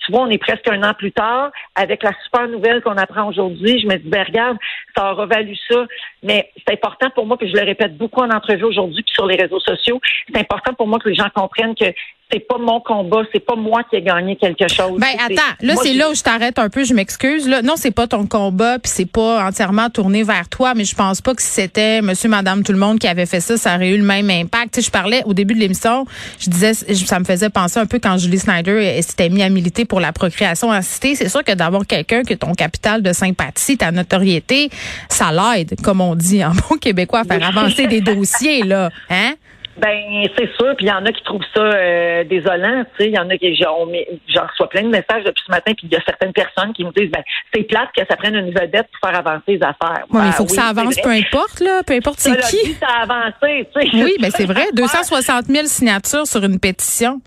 Tu 0.07 0.13
vois, 0.13 0.23
on 0.23 0.31
est 0.31 0.39
presque 0.39 0.69
un 0.69 0.83
an 0.85 0.95
plus 0.95 1.11
tard, 1.11 1.51
avec 1.75 2.05
la 2.05 2.13
super 2.25 2.47
nouvelle 2.49 2.81
qu'on 2.81 2.97
apprend 2.97 3.29
aujourd'hui. 3.29 3.81
Je 3.81 3.89
me 3.89 3.97
dis, 3.97 4.09
ben 4.09 4.25
regarde, 4.25 4.57
ça 4.97 5.13
aura 5.13 5.27
valu 5.27 5.57
ça, 5.69 5.85
mais 6.23 6.49
c'est 6.57 6.75
important 6.75 7.11
pour 7.11 7.27
moi, 7.27 7.37
puis 7.37 7.49
je 7.49 7.57
le 7.57 7.65
répète 7.65 7.97
beaucoup 7.97 8.21
en 8.21 8.31
entrevue 8.31 8.65
aujourd'hui, 8.65 9.03
puis 9.03 9.13
sur 9.13 9.27
les 9.27 9.37
réseaux 9.37 9.59
sociaux, 9.59 10.01
c'est 10.33 10.39
important 10.39 10.75
pour 10.75 10.87
moi 10.87 11.01
que 11.01 11.09
les 11.09 11.17
gens 11.17 11.29
comprennent 11.35 11.75
que 11.75 11.87
c'est 12.33 12.41
pas 12.41 12.59
mon 12.59 12.81
combat, 12.81 13.23
c'est 13.33 13.45
pas 13.45 13.55
moi 13.55 13.83
qui 13.85 13.97
ai 13.97 14.03
gagné 14.03 14.35
quelque 14.35 14.67
chose. 14.67 14.99
Ben 15.01 15.15
attends, 15.19 15.55
là 15.61 15.75
c'est 15.81 15.93
là 15.95 16.11
où 16.11 16.15
je 16.15 16.23
t'arrête 16.23 16.59
un 16.59 16.69
peu, 16.69 16.85
je 16.85 16.93
m'excuse. 16.93 17.49
Là, 17.49 17.63
non, 17.63 17.75
c'est 17.77 17.93
pas 17.93 18.09
ton 18.09 18.27
combat, 18.27 18.81
puis 18.81 18.91
c'est 18.93 19.11
pas 19.11 19.47
entièrement 19.47 19.91
tourné 19.91 20.25
vers 20.25 20.49
toi, 20.49 20.75
mais 20.75 20.85
je 20.85 20.97
pense 20.97 21.21
pas 21.21 21.35
que 21.35 21.43
si 21.43 21.49
c'était 21.49 22.03
Monsieur, 22.03 22.29
Madame, 22.29 22.65
tout 22.65 22.73
le 22.73 22.79
monde 22.79 22.99
qui 22.99 23.07
avait 23.07 23.27
fait 23.27 23.41
ça, 23.41 23.57
ça 23.57 23.77
aurait 23.77 23.91
eu 23.91 23.99
le 23.99 24.05
même 24.05 24.29
impact. 24.29 24.75
Tu 24.75 24.81
sais, 24.81 24.87
je 24.87 24.91
parlais 24.91 25.23
au 25.25 25.35
début 25.35 25.55
de 25.55 25.61
l'émission, 25.61 26.05
je 26.41 26.51
disais, 26.51 26.75
ça 26.75 27.21
me 27.21 27.25
faisait 27.25 27.51
penser 27.51 27.79
un 27.79 27.87
peu 27.87 28.01
quand 28.01 28.19
Julie 28.19 28.39
Snyder 28.39 29.01
s'était 29.03 29.29
mis 29.29 29.43
à 29.43 29.49
militer 29.49 29.85
pour 29.85 30.01
la 30.01 30.13
procréation 30.13 30.73
assistée. 30.73 31.15
C'est 31.15 31.29
sûr 31.29 31.45
que 31.45 31.53
d'avoir 31.53 31.87
quelqu'un 31.87 32.23
qui 32.23 32.33
a 32.33 32.37
ton 32.37 32.55
capital 32.55 33.03
de 33.03 33.13
sympathie, 33.13 33.79
ta 33.79 33.93
notoriété, 33.93 34.69
ça 35.09 35.31
l'aide, 35.31 35.77
comme 35.83 36.01
on 36.01 36.17
dit 36.17 36.45
en 36.45 36.51
bon 36.69 36.77
québécois, 36.77 37.21
à 37.21 37.25
faire 37.25 37.47
avancer 37.47 37.87
des 37.87 38.01
dossiers 38.01 38.65
là, 38.65 38.91
hein? 39.11 39.35
Ben 39.79 40.27
c'est 40.37 40.51
sûr, 40.57 40.75
puis 40.77 40.87
il 40.87 40.89
y 40.89 40.93
en 40.93 41.05
a 41.05 41.13
qui 41.13 41.23
trouvent 41.23 41.45
ça 41.55 41.61
euh, 41.63 42.25
désolant, 42.25 42.85
tu 42.97 43.05
sais, 43.05 43.11
il 43.11 43.15
y 43.15 43.19
en 43.19 43.29
a 43.29 43.37
qui 43.37 43.55
j'en 43.55 44.47
reçois 44.47 44.69
plein 44.69 44.83
de 44.83 44.89
messages 44.89 45.25
depuis 45.25 45.43
ce 45.47 45.51
matin, 45.51 45.73
puis 45.77 45.87
il 45.87 45.93
y 45.93 45.97
a 45.97 46.01
certaines 46.07 46.33
personnes 46.33 46.73
qui 46.73 46.85
me 46.85 46.91
disent 46.93 47.11
ben 47.11 47.23
c'est 47.55 47.63
plate 47.65 47.91
que 47.97 48.03
ça 48.09 48.17
prenne 48.17 48.35
une 48.35 48.51
vedette 48.51 48.87
pour 48.93 49.11
faire 49.11 49.19
avancer 49.19 49.43
les 49.49 49.63
affaires. 49.63 50.05
Oui, 50.11 50.21
Ben 50.21 50.27
il 50.27 50.33
faut 50.33 50.45
que 50.45 50.53
ça 50.53 50.67
avance, 50.67 50.97
peu 51.03 51.11
importe 51.11 51.61
là, 51.61 51.83
peu 51.87 51.95
importe 51.95 52.19
c'est 52.21 52.37
qui. 52.49 52.73
ça 52.75 52.87
a 52.87 53.03
avancé, 53.03 53.69
tu 53.75 53.81
sais. 53.91 54.05
Oui, 54.05 54.17
ben 54.21 54.31
c'est 54.31 54.47
vrai, 54.47 54.65
260 54.73 55.47
000 55.47 55.67
signatures 55.67 56.27
sur 56.27 56.43
une 56.43 56.59
pétition. 56.59 57.21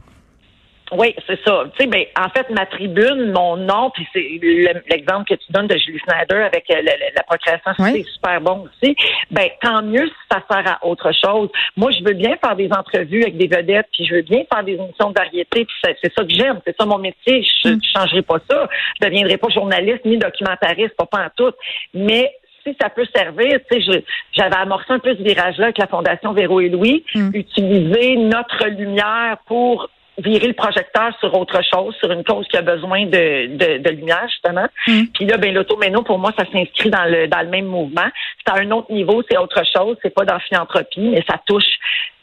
Oui, 0.91 1.13
c'est 1.27 1.39
ça. 1.45 1.65
Tu 1.77 1.83
sais, 1.83 1.87
ben, 1.87 2.03
en 2.19 2.29
fait, 2.29 2.49
ma 2.49 2.65
tribune, 2.65 3.31
mon 3.31 3.57
nom, 3.57 3.91
puis 3.91 4.07
c'est 4.11 4.19
le- 4.41 4.81
l'exemple 4.89 5.25
que 5.29 5.35
tu 5.35 5.51
donnes 5.51 5.67
de 5.67 5.77
Julie 5.77 5.99
Snyder 5.99 6.43
avec 6.43 6.65
euh, 6.71 6.81
la 7.15 7.23
procréation, 7.23 7.71
Oui. 7.79 7.91
c'est 7.93 8.11
super 8.13 8.41
bon 8.41 8.65
aussi. 8.67 8.95
Ben, 9.29 9.47
tant 9.61 9.83
mieux 9.83 10.07
si 10.07 10.13
ça 10.31 10.41
sert 10.49 10.67
à 10.81 10.85
autre 10.85 11.11
chose. 11.23 11.49
Moi, 11.77 11.91
je 11.91 12.03
veux 12.03 12.13
bien 12.13 12.35
faire 12.43 12.55
des 12.55 12.69
entrevues 12.71 13.21
avec 13.21 13.37
des 13.37 13.47
vedettes, 13.47 13.87
puis 13.93 14.05
je 14.05 14.15
veux 14.15 14.21
bien 14.23 14.43
faire 14.51 14.63
des 14.63 14.73
émissions 14.73 15.09
de 15.11 15.15
variété, 15.19 15.65
puis 15.65 15.75
c'est 15.83 16.13
ça 16.13 16.23
que 16.23 16.33
j'aime, 16.33 16.59
c'est 16.65 16.75
ça 16.75 16.85
mon 16.85 16.97
métier. 16.97 17.45
Je 17.63 17.69
ne 17.69 17.79
changerai 17.95 18.21
pas 18.23 18.37
ça. 18.49 18.67
Je 18.99 19.05
deviendrai 19.07 19.37
pas 19.37 19.49
journaliste 19.49 20.05
ni 20.05 20.17
documentariste, 20.17 20.95
pas, 20.97 21.05
pas 21.05 21.25
en 21.25 21.29
tout. 21.37 21.53
Mais 21.93 22.31
si 22.63 22.75
ça 22.81 22.89
peut 22.89 23.05
servir, 23.15 23.59
tu 23.71 23.81
sais, 23.81 24.03
j'avais 24.33 24.55
amorcé 24.57 24.87
un 24.91 24.99
peu 24.99 25.15
ce 25.15 25.21
virage-là 25.23 25.65
avec 25.65 25.77
la 25.77 25.87
Fondation 25.87 26.33
Véro 26.33 26.59
et 26.61 26.69
Louis, 26.69 27.03
utiliser 27.33 28.15
notre 28.17 28.65
lumière 28.67 29.37
pour 29.45 29.89
virer 30.19 30.47
le 30.47 30.53
projecteur 30.53 31.11
sur 31.19 31.33
autre 31.37 31.61
chose, 31.63 31.95
sur 31.95 32.11
une 32.11 32.23
cause 32.23 32.47
qui 32.47 32.57
a 32.57 32.61
besoin 32.61 33.05
de, 33.05 33.47
de, 33.47 33.77
de 33.77 33.89
lumière, 33.89 34.27
justement. 34.29 34.67
Puis 34.85 35.25
là, 35.25 35.37
ben 35.37 35.53
l'automéno, 35.53 36.03
pour 36.03 36.19
moi, 36.19 36.31
ça 36.37 36.45
s'inscrit 36.51 36.89
dans 36.89 37.05
le 37.05 37.27
dans 37.27 37.41
le 37.41 37.49
même 37.49 37.65
mouvement. 37.65 38.07
C'est 38.45 38.53
à 38.53 38.57
un 38.57 38.71
autre 38.71 38.91
niveau, 38.91 39.21
c'est 39.29 39.37
autre 39.37 39.61
chose. 39.75 39.97
C'est 40.01 40.13
pas 40.13 40.25
dans 40.25 40.35
la 40.35 40.39
philanthropie, 40.39 41.09
mais 41.09 41.23
ça 41.27 41.39
touche 41.45 41.63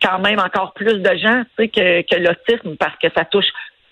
quand 0.02 0.18
même 0.18 0.38
encore 0.38 0.72
plus 0.74 1.00
de 1.00 1.16
gens 1.16 1.42
tu 1.56 1.64
sais, 1.64 1.68
que, 1.68 2.02
que 2.02 2.20
l'autisme 2.20 2.76
parce 2.76 2.96
que 2.98 3.08
ça 3.16 3.24
touche 3.24 3.46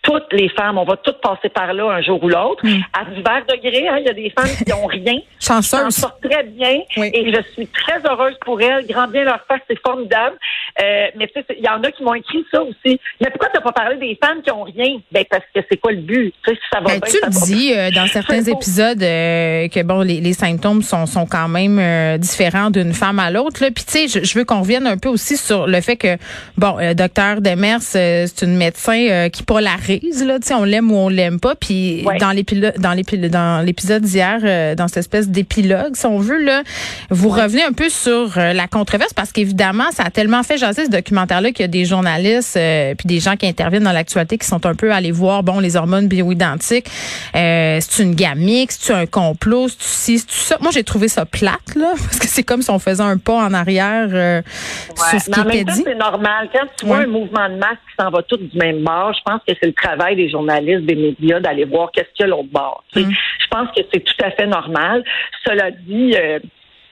toutes 0.04 0.32
les 0.32 0.48
femmes. 0.50 0.78
On 0.78 0.84
va 0.84 0.96
toutes 0.98 1.20
passer 1.20 1.48
par 1.48 1.72
là 1.72 1.90
un 1.90 2.02
jour 2.02 2.22
ou 2.22 2.28
l'autre. 2.28 2.62
À 2.92 3.04
divers 3.06 3.42
degrés, 3.48 3.88
hein, 3.88 3.96
il 3.98 4.04
y 4.06 4.08
a 4.08 4.12
des 4.12 4.30
femmes 4.30 4.54
qui 4.56 4.70
n'ont 4.70 4.86
rien. 4.86 5.18
s'en 5.40 5.54
Chanceuse. 5.62 5.94
sortent 5.96 6.22
très 6.22 6.44
bien 6.44 6.78
Oui. 6.98 7.10
et 7.12 7.32
je 7.34 7.40
suis 7.54 7.66
très 7.66 7.98
heureuse 8.08 8.34
pour 8.44 8.60
elles. 8.60 8.86
Grand 8.86 9.08
bien 9.08 9.24
leur 9.24 9.40
face, 9.48 9.60
c'est 9.68 9.80
formidable. 9.84 10.36
Euh, 10.82 11.06
mais 11.16 11.26
tu 11.28 11.40
sais, 11.40 11.46
il 11.58 11.64
y 11.64 11.68
en 11.68 11.82
a 11.82 11.90
qui 11.90 12.02
m'ont 12.04 12.14
écrit 12.14 12.44
ça 12.52 12.62
aussi. 12.62 13.00
Mais 13.20 13.30
pourquoi 13.30 13.48
t'as 13.52 13.60
pas 13.60 13.72
parlé 13.72 13.96
des 13.96 14.18
femmes 14.22 14.42
qui 14.42 14.50
ont 14.50 14.62
rien? 14.64 14.98
Ben 15.10 15.24
parce 15.30 15.44
que 15.54 15.60
c'est 15.70 15.76
quoi 15.78 15.92
le 15.92 15.98
but? 16.02 16.34
Tu 16.44 16.50
sais, 16.50 16.56
si 16.56 16.62
ça 16.72 16.80
va 16.80 16.86
Ben, 16.86 17.00
bien, 17.00 17.10
tu 17.10 17.18
ça 17.18 17.26
le 17.26 17.32
va 17.32 17.46
dis 17.46 17.72
euh, 17.74 17.90
dans 17.90 18.06
certains 18.12 18.42
épisodes 18.44 19.02
euh, 19.02 19.68
que 19.68 19.82
bon 19.82 20.00
les, 20.02 20.20
les 20.20 20.32
symptômes 20.34 20.82
sont, 20.82 21.06
sont 21.06 21.26
quand 21.26 21.48
même 21.48 21.78
euh, 21.78 22.18
différents 22.18 22.70
d'une 22.70 22.92
femme 22.92 23.18
à 23.18 23.30
l'autre 23.30 23.62
là. 23.62 23.70
Puis 23.74 23.84
tu 23.84 24.08
sais, 24.08 24.08
je, 24.20 24.24
je 24.24 24.38
veux 24.38 24.44
qu'on 24.44 24.60
revienne 24.60 24.86
un 24.86 24.98
peu 24.98 25.08
aussi 25.08 25.36
sur 25.36 25.66
le 25.66 25.80
fait 25.80 25.96
que 25.96 26.16
bon, 26.58 26.76
docteur 26.94 27.40
Demers, 27.40 27.80
c'est 27.80 28.26
une 28.42 28.56
médecin 28.56 29.28
qui 29.32 29.42
polarise 29.42 29.93
là. 30.24 30.38
Tu 30.40 30.48
sais, 30.48 30.54
on 30.54 30.64
l'aime 30.64 30.90
ou 30.90 30.96
on 30.96 31.08
l'aime 31.08 31.40
pas. 31.40 31.54
Puis 31.54 32.02
Ouais. 32.04 32.18
dans 32.18 32.30
l'épilogue, 32.32 32.78
dans 32.78 32.92
l'épilogue, 32.92 33.30
dans 33.30 33.64
l'épisode 33.64 34.02
d'hier, 34.02 34.38
euh, 34.42 34.74
dans 34.74 34.88
cette 34.88 34.98
espèce 34.98 35.28
d'épilogue, 35.28 35.94
si 35.96 36.06
on 36.06 36.18
veut 36.18 36.42
là, 36.42 36.62
vous 37.10 37.28
revenez 37.28 37.62
un 37.62 37.72
peu 37.72 37.88
sur 37.88 38.36
euh, 38.38 38.52
la 38.52 38.66
controverse 38.66 39.12
parce 39.12 39.32
qu'évidemment, 39.32 39.90
ça 39.92 40.04
a 40.04 40.10
tellement 40.10 40.42
fait 40.42 40.58
jaser 40.58 40.86
ce 40.86 40.90
documentaire-là 40.90 41.50
qu'il 41.52 41.62
y 41.62 41.64
a 41.64 41.68
des 41.68 41.84
journalistes 41.84 42.56
euh, 42.56 42.94
puis 42.94 43.06
des 43.06 43.20
gens 43.20 43.36
qui 43.36 43.46
interviennent 43.46 43.84
dans 43.84 43.92
l'actualité 43.92 44.38
qui 44.38 44.46
sont 44.46 44.64
un 44.66 44.74
peu 44.74 44.92
allés 44.92 45.12
voir 45.12 45.42
bon 45.42 45.60
les 45.60 45.76
hormones 45.76 46.08
bioidentiques. 46.08 46.86
Euh, 47.34 47.78
c'est 47.80 48.02
une 48.02 48.14
gamique, 48.14 48.72
c'est 48.72 48.92
un 48.94 49.06
complot, 49.06 49.68
c'est 49.78 50.18
ci, 50.18 50.24
c'est 50.28 50.48
ça? 50.54 50.58
Moi, 50.60 50.70
j'ai 50.72 50.84
trouvé 50.84 51.08
ça 51.08 51.24
plate 51.26 51.74
là 51.76 51.92
parce 52.04 52.18
que 52.18 52.26
c'est 52.28 52.42
comme 52.42 52.62
si 52.62 52.70
on 52.70 52.78
faisait 52.78 53.02
un 53.02 53.18
pas 53.18 53.34
en 53.36 53.54
arrière 53.54 54.42
sur 55.10 55.20
ce 55.20 55.30
qui 55.30 55.40
était 55.40 55.64
dit. 55.64 55.82
c'est 55.84 55.94
normal. 55.94 56.48
Quand 56.52 56.66
tu 56.78 56.86
vois 56.86 56.98
un 56.98 57.06
mouvement 57.06 57.48
de 57.48 57.54
masse 57.56 57.78
s'en 57.98 58.10
va 58.10 58.22
tout 58.22 58.36
du 58.36 58.56
même 58.56 58.82
bord, 58.82 59.12
je 59.14 59.20
pense 59.24 59.40
que 59.46 59.54
c'est 59.60 59.66
le 59.66 59.72
travail 59.72 60.16
des 60.16 60.28
journalistes, 60.28 60.82
des 60.82 60.94
médias, 60.94 61.40
d'aller 61.40 61.64
voir 61.64 61.90
qu'est-ce 61.92 62.12
qu'il 62.14 62.20
y 62.20 62.24
a 62.24 62.26
l'autre 62.28 62.50
bord. 62.50 62.84
Mm. 62.94 63.10
Je 63.10 63.46
pense 63.48 63.68
que 63.76 63.82
c'est 63.92 64.00
tout 64.00 64.24
à 64.24 64.30
fait 64.30 64.46
normal. 64.46 65.04
Cela 65.46 65.70
dit, 65.70 66.14
euh, 66.16 66.38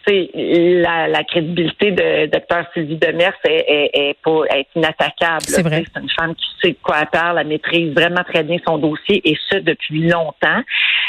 tu 0.07 0.13
sais, 0.13 0.31
la, 0.35 1.09
la 1.09 1.25
crédibilité 1.25 1.93
de 1.93 2.27
Dr 2.27 2.65
Sylvie 2.75 2.97
Demers 2.97 3.35
est, 3.45 3.65
est, 3.69 3.91
est 3.95 4.17
pas 4.23 4.43
est 4.55 4.67
inattaquable. 4.75 5.43
C'est 5.43 5.63
vrai. 5.63 5.85
C'est 5.93 6.01
une 6.01 6.11
femme 6.11 6.35
qui 6.35 6.47
sait 6.61 6.71
de 6.71 6.79
quoi 6.83 6.97
elle 7.03 7.07
parle, 7.07 7.39
elle 7.39 7.47
maîtrise 7.47 7.93
vraiment 7.95 8.25
très 8.25 8.43
bien 8.43 8.59
son 8.67 8.79
dossier 8.79 9.21
et 9.25 9.37
ce 9.49 9.59
depuis 9.59 10.09
longtemps. 10.09 10.63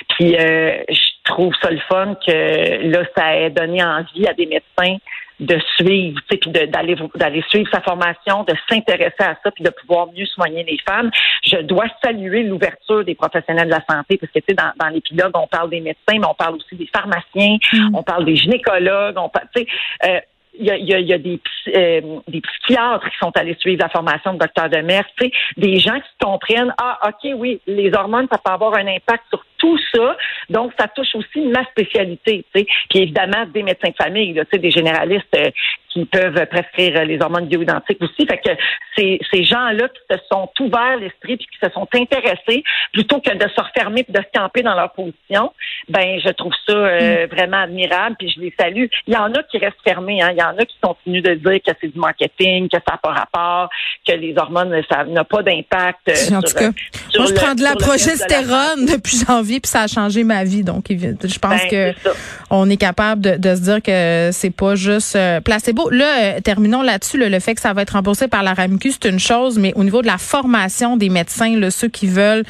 Puis 0.09 0.35
euh, 0.35 0.77
je 0.89 1.09
trouve 1.23 1.53
ça 1.61 1.71
le 1.71 1.79
fun 1.89 2.15
que 2.25 2.91
là, 2.91 3.03
ça 3.15 3.37
ait 3.37 3.49
donné 3.49 3.83
envie 3.83 4.27
à 4.27 4.33
des 4.33 4.45
médecins 4.45 4.97
de 5.39 5.57
suivre, 5.75 6.19
tu 6.21 6.27
sais, 6.31 6.37
puis 6.37 6.51
d'aller 6.51 6.95
d'aller 7.15 7.43
suivre 7.49 7.69
sa 7.71 7.81
formation, 7.81 8.43
de 8.43 8.53
s'intéresser 8.69 9.13
à 9.23 9.35
ça, 9.43 9.51
puis 9.51 9.63
de 9.63 9.69
pouvoir 9.71 10.07
mieux 10.15 10.25
soigner 10.25 10.63
les 10.63 10.77
femmes. 10.87 11.09
Je 11.43 11.57
dois 11.57 11.85
saluer 12.03 12.43
l'ouverture 12.43 13.03
des 13.03 13.15
professionnels 13.15 13.65
de 13.67 13.71
la 13.71 13.83
santé, 13.89 14.17
parce 14.17 14.31
que 14.31 14.39
tu 14.39 14.45
sais, 14.49 14.53
dans, 14.55 14.71
dans 14.79 14.89
l'épilogue, 14.89 15.31
on 15.35 15.47
parle 15.47 15.69
des 15.69 15.81
médecins, 15.81 16.19
mais 16.19 16.27
on 16.27 16.35
parle 16.35 16.55
aussi 16.55 16.75
des 16.75 16.87
pharmaciens, 16.93 17.57
on 17.93 18.03
parle 18.03 18.25
des 18.25 18.35
gynécologues, 18.35 19.17
on 19.17 19.29
parle, 19.29 19.47
tu 19.55 19.61
sais. 19.63 19.67
euh, 20.05 20.19
il 20.55 20.65
y 20.67 20.69
a, 20.69 20.77
il 20.77 20.85
y 20.87 20.93
a- 20.93 20.99
il 20.99 21.07
y 21.07 21.13
a 21.13 21.17
des, 21.17 21.39
euh, 21.75 22.19
des 22.27 22.39
psychiatres 22.41 23.09
qui 23.09 23.17
sont 23.17 23.31
allés 23.35 23.55
suivre 23.59 23.81
la 23.81 23.89
formation 23.89 24.33
de 24.35 24.37
docteur 24.37 24.69
Demers, 24.69 25.03
tu 25.17 25.25
sais, 25.25 25.31
des 25.57 25.79
gens 25.79 25.99
qui 25.99 26.11
comprennent, 26.23 26.71
ah, 26.79 26.99
OK, 27.07 27.31
oui, 27.37 27.59
les 27.65 27.91
hormones, 27.95 28.27
ça 28.31 28.37
peut 28.37 28.51
avoir 28.51 28.75
un 28.75 28.85
impact 28.85 29.23
sur 29.31 29.43
tout 29.63 29.77
ça, 29.95 30.17
donc 30.49 30.73
ça 30.77 30.89
touche 30.89 31.15
aussi 31.15 31.39
ma 31.47 31.63
spécialité, 31.67 32.45
tu 32.53 32.59
sais. 32.59 32.67
Puis 32.89 32.99
évidemment, 32.99 33.45
des 33.53 33.63
médecins 33.63 33.89
de 33.91 33.95
famille, 33.95 34.33
là, 34.33 34.43
tu 34.43 34.51
sais, 34.51 34.57
des 34.59 34.71
généralistes 34.71 35.33
euh, 35.37 35.51
qui 35.89 36.03
peuvent 36.05 36.45
prescrire 36.47 36.97
euh, 36.97 37.05
les 37.05 37.21
hormones 37.21 37.47
bioidentiques 37.47 38.01
aussi. 38.01 38.25
Fait 38.27 38.39
que 38.39 38.49
ces, 38.97 39.19
ces 39.31 39.43
gens-là 39.45 39.87
qui 39.87 40.01
se 40.11 40.17
sont 40.29 40.49
ouverts 40.59 40.97
l'esprit 40.97 41.37
puis 41.37 41.47
qui 41.47 41.59
se 41.65 41.71
sont 41.71 41.87
intéressés, 41.93 42.63
plutôt 42.91 43.21
que 43.21 43.33
de 43.33 43.47
se 43.55 43.61
refermer 43.61 44.03
puis 44.03 44.11
de 44.11 44.19
se 44.19 44.37
camper 44.39 44.63
dans 44.63 44.75
leur 44.75 44.91
position, 44.91 45.53
ben 45.87 46.19
je 46.23 46.29
trouve 46.29 46.53
ça 46.67 46.73
euh, 46.73 47.27
vraiment 47.31 47.61
admirable 47.61 48.15
puis 48.19 48.29
je 48.35 48.41
les 48.41 48.53
salue. 48.59 48.85
Il 49.07 49.13
y 49.13 49.17
en 49.17 49.31
a 49.33 49.43
qui 49.43 49.59
restent 49.59 49.77
fermés, 49.85 50.21
hein. 50.21 50.31
il 50.31 50.39
y 50.39 50.43
en 50.43 50.57
a 50.57 50.65
qui 50.65 50.75
continuent 50.81 51.21
de 51.21 51.35
dire 51.35 51.59
que 51.65 51.71
c'est 51.79 51.87
du 51.87 51.99
marketing, 51.99 52.67
que 52.69 52.77
ça 52.85 52.93
n'a 52.93 52.97
pas 52.97 53.11
rapport, 53.13 53.69
que 54.05 54.13
les 54.13 54.33
hormones 54.37 54.81
ça 54.89 55.05
n'a 55.05 55.23
pas 55.23 55.41
d'impact. 55.43 56.09
En 56.09 56.41
sur, 56.41 56.43
tout 56.43 56.57
cas, 56.57 56.71
sur 57.09 57.21
moi, 57.21 57.29
je 57.29 57.33
le- 57.33 57.39
prends 57.39 57.55
de 57.55 57.61
la 57.61 57.69
reste 57.69 57.79
de 57.79 57.81
la 57.81 57.87
progestérone 57.87 58.85
depuis 58.87 59.17
janvier, 59.27 59.52
puis 59.59 59.69
ça 59.69 59.81
a 59.81 59.87
changé 59.87 60.23
ma 60.23 60.43
vie. 60.43 60.63
Donc, 60.63 60.85
je 60.89 61.39
pense 61.39 61.61
Ben, 61.61 61.69
que 61.69 61.93
c'est 62.01 62.09
ça. 62.09 62.15
on 62.49 62.69
est 62.69 62.77
capable 62.77 63.21
de, 63.21 63.35
de 63.37 63.55
se 63.55 63.61
dire 63.61 63.81
que 63.81 64.29
c'est 64.31 64.49
pas 64.49 64.75
juste 64.75 65.15
euh, 65.15 65.41
placebo. 65.41 65.89
Là, 65.89 66.05
euh, 66.21 66.39
terminons 66.41 66.81
là-dessus. 66.81 67.17
là, 67.17 67.29
le 67.29 67.39
fait 67.39 67.55
que 67.55 67.61
ça 67.61 67.73
va 67.73 67.81
être 67.83 67.91
remboursé 67.91 68.27
par 68.27 68.43
la 68.43 68.53
RAMQ, 68.53 68.91
c'est 68.91 69.09
une 69.09 69.19
chose, 69.19 69.57
mais 69.57 69.73
au 69.75 69.83
niveau 69.83 70.01
de 70.01 70.07
la 70.07 70.17
formation 70.17 70.97
des 70.97 71.09
médecins, 71.09 71.57
là, 71.57 71.71
ceux 71.71 71.89
qui 71.89 72.07
veulent 72.07 72.43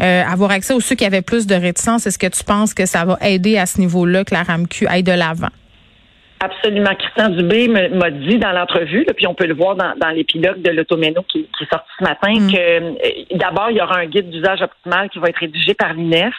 euh, 0.00 0.22
avoir 0.24 0.50
accès 0.50 0.74
ou 0.74 0.80
ceux 0.80 0.94
qui 0.94 1.04
avaient 1.04 1.22
plus 1.22 1.46
de 1.46 1.54
réticence, 1.54 2.06
est-ce 2.06 2.18
que 2.18 2.26
tu 2.26 2.44
penses 2.44 2.74
que 2.74 2.86
ça 2.86 3.04
va 3.04 3.18
aider 3.22 3.56
à 3.58 3.66
ce 3.66 3.78
niveau-là 3.80 4.24
que 4.24 4.34
la 4.34 4.42
RAMQ 4.42 4.86
aille 4.86 5.02
de 5.02 5.12
l'avant? 5.12 5.48
Absolument. 6.38 6.94
Christian 6.98 7.30
Dubé 7.30 7.66
m'a 7.66 8.10
dit 8.10 8.38
dans 8.38 8.52
l'entrevue, 8.52 9.06
puis 9.16 9.26
on 9.26 9.34
peut 9.34 9.46
le 9.46 9.54
voir 9.54 9.74
dans, 9.74 9.94
dans 9.96 10.10
l'épilogue 10.10 10.60
de 10.60 10.70
l'automéno 10.70 11.22
qui, 11.22 11.48
qui 11.56 11.64
est 11.64 11.70
sorti 11.72 11.88
ce 11.98 12.04
matin, 12.04 12.34
que 12.34 12.56
euh, 12.56 13.36
d'abord, 13.36 13.70
il 13.70 13.78
y 13.78 13.80
aura 13.80 14.00
un 14.00 14.06
guide 14.06 14.28
d'usage 14.28 14.60
optimal 14.60 15.08
qui 15.08 15.18
va 15.18 15.28
être 15.28 15.38
rédigé 15.38 15.72
par 15.72 15.94
l'INEF. 15.94 16.34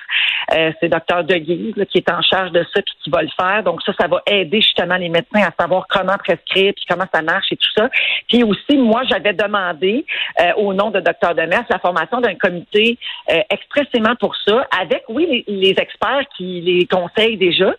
Euh, 0.54 0.72
c'est 0.80 0.88
Dr 0.88 1.24
Deguise 1.24 1.76
là, 1.76 1.86
qui 1.86 1.98
est 1.98 2.12
en 2.12 2.22
charge 2.22 2.52
de 2.52 2.64
ça 2.74 2.82
puis 2.82 2.94
qui 3.04 3.10
va 3.10 3.22
le 3.22 3.30
faire. 3.40 3.64
Donc 3.64 3.82
ça, 3.82 3.92
ça 4.00 4.08
va 4.08 4.22
aider 4.28 4.62
justement 4.62 4.96
les 4.96 5.10
médecins 5.10 5.42
à 5.42 5.52
savoir 5.60 5.88
comment 5.90 6.18
prescrire 6.18 6.74
puis 6.74 6.86
comment 6.88 7.06
ça 7.14 7.22
marche 7.22 7.52
et 7.52 7.58
tout 7.58 7.70
ça. 7.76 7.90
Puis 8.30 8.44
aussi, 8.44 8.78
moi, 8.78 9.02
j'avais 9.10 9.34
demandé 9.34 10.06
euh, 10.42 10.54
au 10.58 10.74
nom 10.74 10.92
de 10.92 11.00
Dr 11.00 11.34
Demers 11.36 11.66
la 11.70 11.80
formation 11.80 12.22
d'un 12.22 12.36
comité 12.36 12.98
euh, 13.32 13.42
expressément 13.50 14.16
pour 14.16 14.36
ça, 14.48 14.68
avec, 14.80 15.04
oui, 15.10 15.44
les, 15.48 15.54
les 15.54 15.76
experts 15.78 16.24
qui 16.38 16.62
les 16.62 16.86
conseillent 16.86 17.38
déjà, 17.38 17.74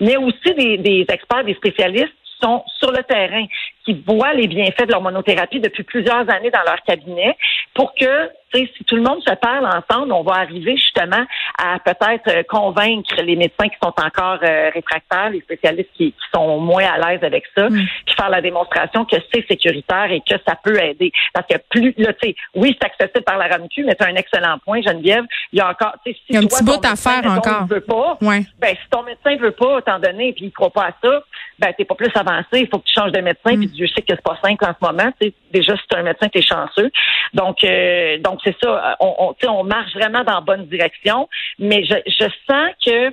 mais 0.00 0.16
aussi 0.16 0.54
des, 0.54 0.76
des 0.78 1.06
experts, 1.08 1.44
des 1.46 1.54
spécialistes 1.54 2.12
sont 2.42 2.62
sur 2.78 2.92
le 2.92 3.02
terrain, 3.02 3.44
qui 3.84 4.02
voient 4.06 4.32
les 4.34 4.48
bienfaits 4.48 4.86
de 4.86 4.92
l'hormonothérapie 4.92 5.60
depuis 5.60 5.84
plusieurs 5.84 6.28
années 6.30 6.50
dans 6.50 6.62
leur 6.66 6.82
cabinet, 6.86 7.36
pour 7.74 7.94
que, 7.94 8.26
tu 8.52 8.58
sais, 8.60 8.70
si 8.76 8.84
tout 8.84 8.96
le 8.96 9.02
monde 9.02 9.22
se 9.22 9.34
parle 9.34 9.66
ensemble, 9.66 10.12
on 10.12 10.22
va 10.22 10.34
arriver 10.40 10.76
justement 10.76 11.24
à 11.62 11.78
peut-être 11.78 12.28
euh, 12.28 12.42
convaincre 12.48 13.14
les 13.22 13.36
médecins 13.36 13.68
qui 13.68 13.76
sont 13.82 13.92
encore 14.02 14.38
euh, 14.42 14.70
réfractaires, 14.74 15.30
les 15.30 15.40
spécialistes 15.40 15.90
qui, 15.94 16.12
qui 16.12 16.18
sont 16.34 16.58
moins 16.58 16.84
à 16.84 16.98
l'aise 16.98 17.22
avec 17.22 17.44
ça, 17.56 17.68
puis 17.68 18.14
faire 18.16 18.30
la 18.30 18.40
démonstration 18.40 19.04
que 19.04 19.16
c'est 19.32 19.46
sécuritaire 19.46 20.10
et 20.10 20.20
que 20.20 20.34
ça 20.46 20.56
peut 20.62 20.82
aider. 20.82 21.12
Parce 21.32 21.46
que 21.46 21.56
plus, 21.70 21.94
là, 21.98 22.12
tu 22.14 22.28
sais, 22.30 22.36
oui, 22.54 22.76
c'est 22.80 22.86
accessible 22.86 23.24
par 23.24 23.38
la 23.38 23.46
RAMQ, 23.46 23.84
mais 23.84 23.94
c'est 23.98 24.06
un 24.06 24.14
excellent 24.16 24.58
point, 24.64 24.80
Geneviève. 24.82 25.24
Il 25.52 25.58
y 25.58 25.62
a 25.62 25.68
encore, 25.70 25.94
tu 26.04 26.12
sais, 26.12 26.18
si 26.18 26.24
Il 26.30 26.34
y 26.34 26.38
a 26.38 26.40
un 26.40 26.46
toi, 26.46 26.58
petit 26.58 26.64
ton 26.64 26.72
bout 26.72 26.84
à 26.86 26.90
médecin, 26.90 27.22
faire 27.22 27.30
encore. 27.32 27.66
veut 27.66 27.80
pas, 27.82 28.18
Ouais. 28.22 28.40
ben, 28.58 28.74
si 28.74 28.88
ton 28.90 29.02
médecin 29.04 29.36
veut 29.36 29.52
pas 29.52 29.80
t'en 29.82 29.98
donner 30.00 30.32
puis 30.32 30.46
il 30.46 30.52
croit 30.52 30.70
pas 30.70 30.86
à 30.86 30.90
ça, 31.02 31.22
ben, 31.58 31.72
t'es 31.76 31.84
pas 31.84 31.94
plus 31.94 32.10
avancé. 32.14 32.60
Il 32.60 32.68
faut 32.68 32.78
que 32.78 32.86
tu 32.86 32.94
changes 32.94 33.12
de 33.12 33.20
médecin 33.20 33.56
puis 33.56 33.66
Dieu 33.66 33.86
sait 33.88 34.02
que 34.02 34.08
c'est 34.14 34.22
pas 34.22 34.38
simple 34.42 34.64
en 34.64 34.74
ce 34.78 34.86
moment. 34.86 35.10
Tu 35.20 35.28
sais, 35.28 35.34
déjà, 35.52 35.76
si 35.76 35.82
t'es 35.88 35.96
un 35.96 36.02
médecin, 36.02 36.28
t'es 36.28 36.42
chanceux. 36.42 36.90
Donc, 37.34 37.64
euh, 37.64 38.18
donc 38.18 38.40
c'est 38.44 38.56
ça. 38.62 38.96
On, 39.00 39.14
on, 39.18 39.32
tu 39.34 39.46
sais, 39.46 39.48
on 39.48 39.64
marche 39.64 39.94
vraiment 39.94 40.24
dans 40.24 40.34
la 40.34 40.40
bonne 40.40 40.66
direction. 40.66 41.28
Mais 41.58 41.84
je, 41.84 41.94
je 42.06 42.26
sens 42.48 42.70
que 42.84 43.12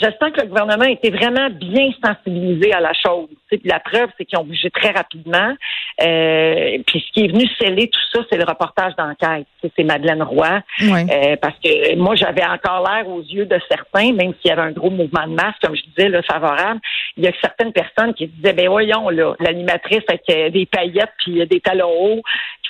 je 0.00 0.06
sens 0.06 0.32
que 0.32 0.40
le 0.40 0.46
gouvernement 0.46 0.84
était 0.84 1.10
vraiment 1.10 1.50
bien 1.50 1.90
sensibilisé 2.02 2.72
à 2.72 2.80
la 2.80 2.92
chose. 2.92 3.28
Puis 3.48 3.60
la 3.64 3.80
preuve, 3.80 4.08
c'est 4.16 4.24
qu'ils 4.24 4.38
ont 4.38 4.44
bougé 4.44 4.70
très 4.70 4.90
rapidement. 4.90 5.54
Euh, 6.02 6.78
puis 6.86 7.04
ce 7.06 7.12
qui 7.12 7.24
est 7.24 7.28
venu 7.28 7.46
sceller 7.60 7.88
tout 7.88 8.00
ça, 8.12 8.20
c'est 8.30 8.38
le 8.38 8.44
reportage 8.44 8.94
d'enquête. 8.96 9.46
C'est 9.76 9.84
Madeleine 9.84 10.22
Roy. 10.22 10.60
Euh, 10.80 11.36
parce 11.42 11.56
que 11.62 11.96
moi, 11.96 12.14
j'avais 12.14 12.44
encore 12.44 12.88
l'air 12.88 13.08
aux 13.08 13.20
yeux 13.20 13.46
de 13.46 13.58
certains, 13.68 14.12
même 14.12 14.32
s'il 14.40 14.48
y 14.48 14.50
avait 14.50 14.62
un 14.62 14.72
gros 14.72 14.90
mouvement 14.90 15.26
de 15.26 15.34
masse, 15.34 15.54
comme 15.62 15.76
je 15.76 15.82
disais, 15.90 16.08
le 16.08 16.22
favorable. 16.22 16.80
Il 17.16 17.24
y 17.24 17.28
a 17.28 17.32
certaines 17.40 17.72
personnes 17.72 18.14
qui 18.14 18.28
disaient, 18.28 18.54
ben 18.54 18.68
voyons, 18.68 19.08
là, 19.10 19.34
l'animatrice 19.40 20.02
avec 20.08 20.52
des 20.52 20.66
paillettes 20.66 21.12
puis 21.18 21.46
des 21.46 21.60
talons 21.60 21.90
hauts, 21.90 22.22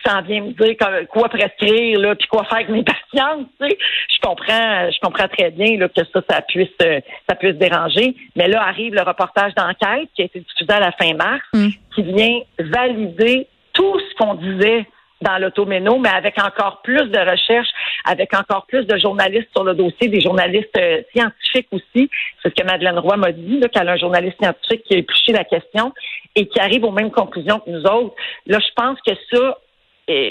qui 0.03 0.11
s'en 0.11 0.23
vient 0.23 0.43
me 0.43 0.53
dire 0.53 0.77
quoi 1.09 1.29
prescrire, 1.29 1.99
là, 1.99 2.15
puis 2.15 2.27
quoi 2.29 2.45
faire 2.45 2.59
avec 2.59 2.69
mes 2.69 2.83
patients. 2.85 3.45
Tu 3.61 3.69
sais. 3.69 3.79
Je 4.09 4.21
comprends, 4.21 4.91
je 4.91 5.01
comprends 5.01 5.29
très 5.29 5.51
bien 5.51 5.79
là, 5.79 5.89
que 5.89 6.03
ça, 6.13 6.21
ça 6.29 6.43
puisse, 6.43 6.69
ça 7.29 7.35
puisse 7.37 7.57
déranger. 7.57 8.15
Mais 8.37 8.49
là 8.49 8.63
arrive 8.63 8.95
le 8.95 9.03
reportage 9.03 9.55
d'enquête 9.55 10.09
qui 10.15 10.23
a 10.23 10.25
été 10.27 10.41
diffusé 10.41 10.73
à 10.73 10.81
la 10.81 10.93
fin 10.93 11.15
mars, 11.15 11.43
mm. 11.53 11.69
qui 11.95 12.03
vient 12.03 12.41
valider 12.59 13.47
tout 13.73 14.01
ce 14.01 14.15
qu'on 14.17 14.35
disait 14.35 14.87
dans 15.21 15.39
l'automéno, 15.39 15.99
mais 15.99 16.09
avec 16.09 16.39
encore 16.39 16.81
plus 16.83 17.11
de 17.11 17.19
recherches, 17.19 17.69
avec 18.05 18.35
encore 18.35 18.67
plus 18.67 18.87
de 18.87 18.97
journalistes 18.99 19.49
sur 19.55 19.65
le 19.65 19.75
dossier, 19.75 20.09
des 20.09 20.21
journalistes 20.21 20.77
euh, 20.79 21.03
scientifiques 21.13 21.69
aussi. 21.73 22.11
C'est 22.43 22.49
ce 22.49 22.55
que 22.55 22.67
Madeleine 22.67 22.99
Roy 22.99 23.17
m'a 23.17 23.33
dit, 23.33 23.61
qu'elle 23.73 23.89
a 23.89 23.93
un 23.93 23.97
journaliste 23.97 24.37
scientifique 24.41 24.83
qui 24.85 24.95
a 24.95 24.99
épluché 24.99 25.33
la 25.33 25.45
question 25.45 25.93
et 26.37 26.47
qui 26.47 26.59
arrive 26.59 26.85
aux 26.85 26.91
mêmes 26.91 27.11
conclusions 27.11 27.61
que 27.61 27.71
nous 27.71 27.83
autres. 27.83 28.15
Là, 28.47 28.59
je 28.61 28.73
pense 28.75 28.99
que 29.07 29.13
ça, 29.31 29.59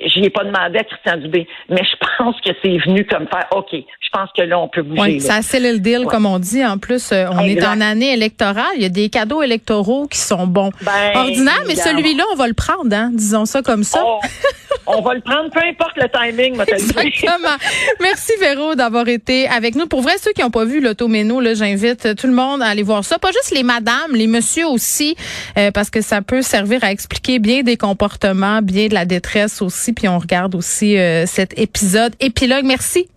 je 0.08 0.24
ai 0.24 0.30
pas 0.30 0.44
demandé 0.44 0.80
à 0.80 0.84
Christian 0.84 1.18
Dubé, 1.18 1.48
mais 1.70 1.82
je 1.84 2.08
pense 2.18 2.36
que 2.42 2.50
c'est 2.62 2.78
venu 2.78 3.06
comme 3.06 3.28
faire 3.28 3.48
OK. 3.52 3.72
Je 3.72 4.10
pense 4.12 4.30
que 4.36 4.42
là 4.42 4.60
on 4.60 4.68
peut 4.68 4.82
bouger. 4.82 5.02
Oui, 5.02 5.22
ça 5.22 5.42
scellé 5.42 5.74
le 5.74 5.80
deal 5.80 6.06
comme 6.06 6.26
on 6.26 6.40
dit. 6.40 6.66
En 6.66 6.78
plus, 6.78 7.12
euh, 7.12 7.28
on 7.32 7.42
est 7.42 7.64
en 7.66 7.80
année 7.82 8.14
électorale. 8.14 8.66
Il 8.76 8.82
y 8.82 8.86
a 8.86 8.90
des 8.90 9.10
cadeaux 9.10 9.42
électoraux 9.42 10.08
qui 10.08 10.18
sont 10.18 10.48
bons, 10.48 10.72
ben, 10.82 11.16
ordinaires, 11.16 11.64
mais 11.68 11.76
celui-là 11.76 12.24
on 12.34 12.36
va 12.36 12.48
le 12.48 12.54
prendre, 12.54 12.94
hein, 12.96 13.12
disons 13.14 13.46
ça 13.46 13.62
comme 13.62 13.84
ça. 13.84 14.02
Oh, 14.04 14.20
on 14.88 15.02
va 15.02 15.14
le 15.14 15.22
prendre, 15.22 15.50
peu 15.52 15.60
importe 15.60 15.96
le 15.98 16.10
timing. 16.10 16.60
Exactement. 16.68 17.56
Merci 18.02 18.34
Véro 18.40 18.76
d'avoir 18.76 19.08
été 19.08 19.48
avec 19.48 19.76
nous. 19.76 19.88
Pour 19.88 20.02
vrai, 20.02 20.14
ceux 20.18 20.32
qui 20.32 20.42
n'ont 20.42 20.52
pas 20.52 20.66
vu 20.66 20.82
l'automéno, 20.82 21.42
j'invite 21.54 22.16
tout 22.16 22.28
le 22.28 22.34
monde 22.34 22.62
à 22.62 22.68
aller 22.68 22.84
voir 22.84 23.04
ça. 23.04 23.20
Pas 23.20 23.32
juste 23.32 23.52
les 23.54 23.64
madames, 23.64 24.14
les 24.14 24.28
messieurs 24.28 24.68
aussi, 24.68 25.16
euh, 25.58 25.72
parce 25.72 25.90
que 25.90 26.02
ça 26.02 26.22
peut 26.22 26.42
servir 26.42 26.84
à 26.84 26.92
expliquer 26.92 27.40
bien 27.40 27.62
des 27.62 27.78
comportements, 27.78 28.62
bien 28.62 28.88
de 28.88 28.94
la 28.94 29.06
détresse 29.06 29.62
aussi. 29.70 29.94
Puis 29.94 30.08
on 30.08 30.20
regarde 30.20 30.56
aussi 30.56 30.98
euh, 30.98 31.26
cet 31.26 31.58
épisode 31.58 32.16
épilogue. 32.20 32.66
Merci. 32.66 33.08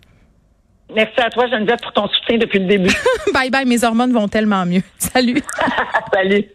Merci 0.95 1.21
à 1.21 1.31
toi, 1.31 1.47
Geneviève, 1.47 1.81
pour 1.83 1.93
ton 1.93 2.07
soutien 2.07 2.37
depuis 2.39 2.59
le 2.59 2.67
début. 2.67 2.95
bye 3.35 3.51
bye, 3.51 3.65
mes 3.65 3.83
hormones 3.83 4.13
vont 4.13 4.29
tellement 4.29 4.67
mieux. 4.67 4.83
Salut. 4.99 5.43
Salut. 6.13 6.47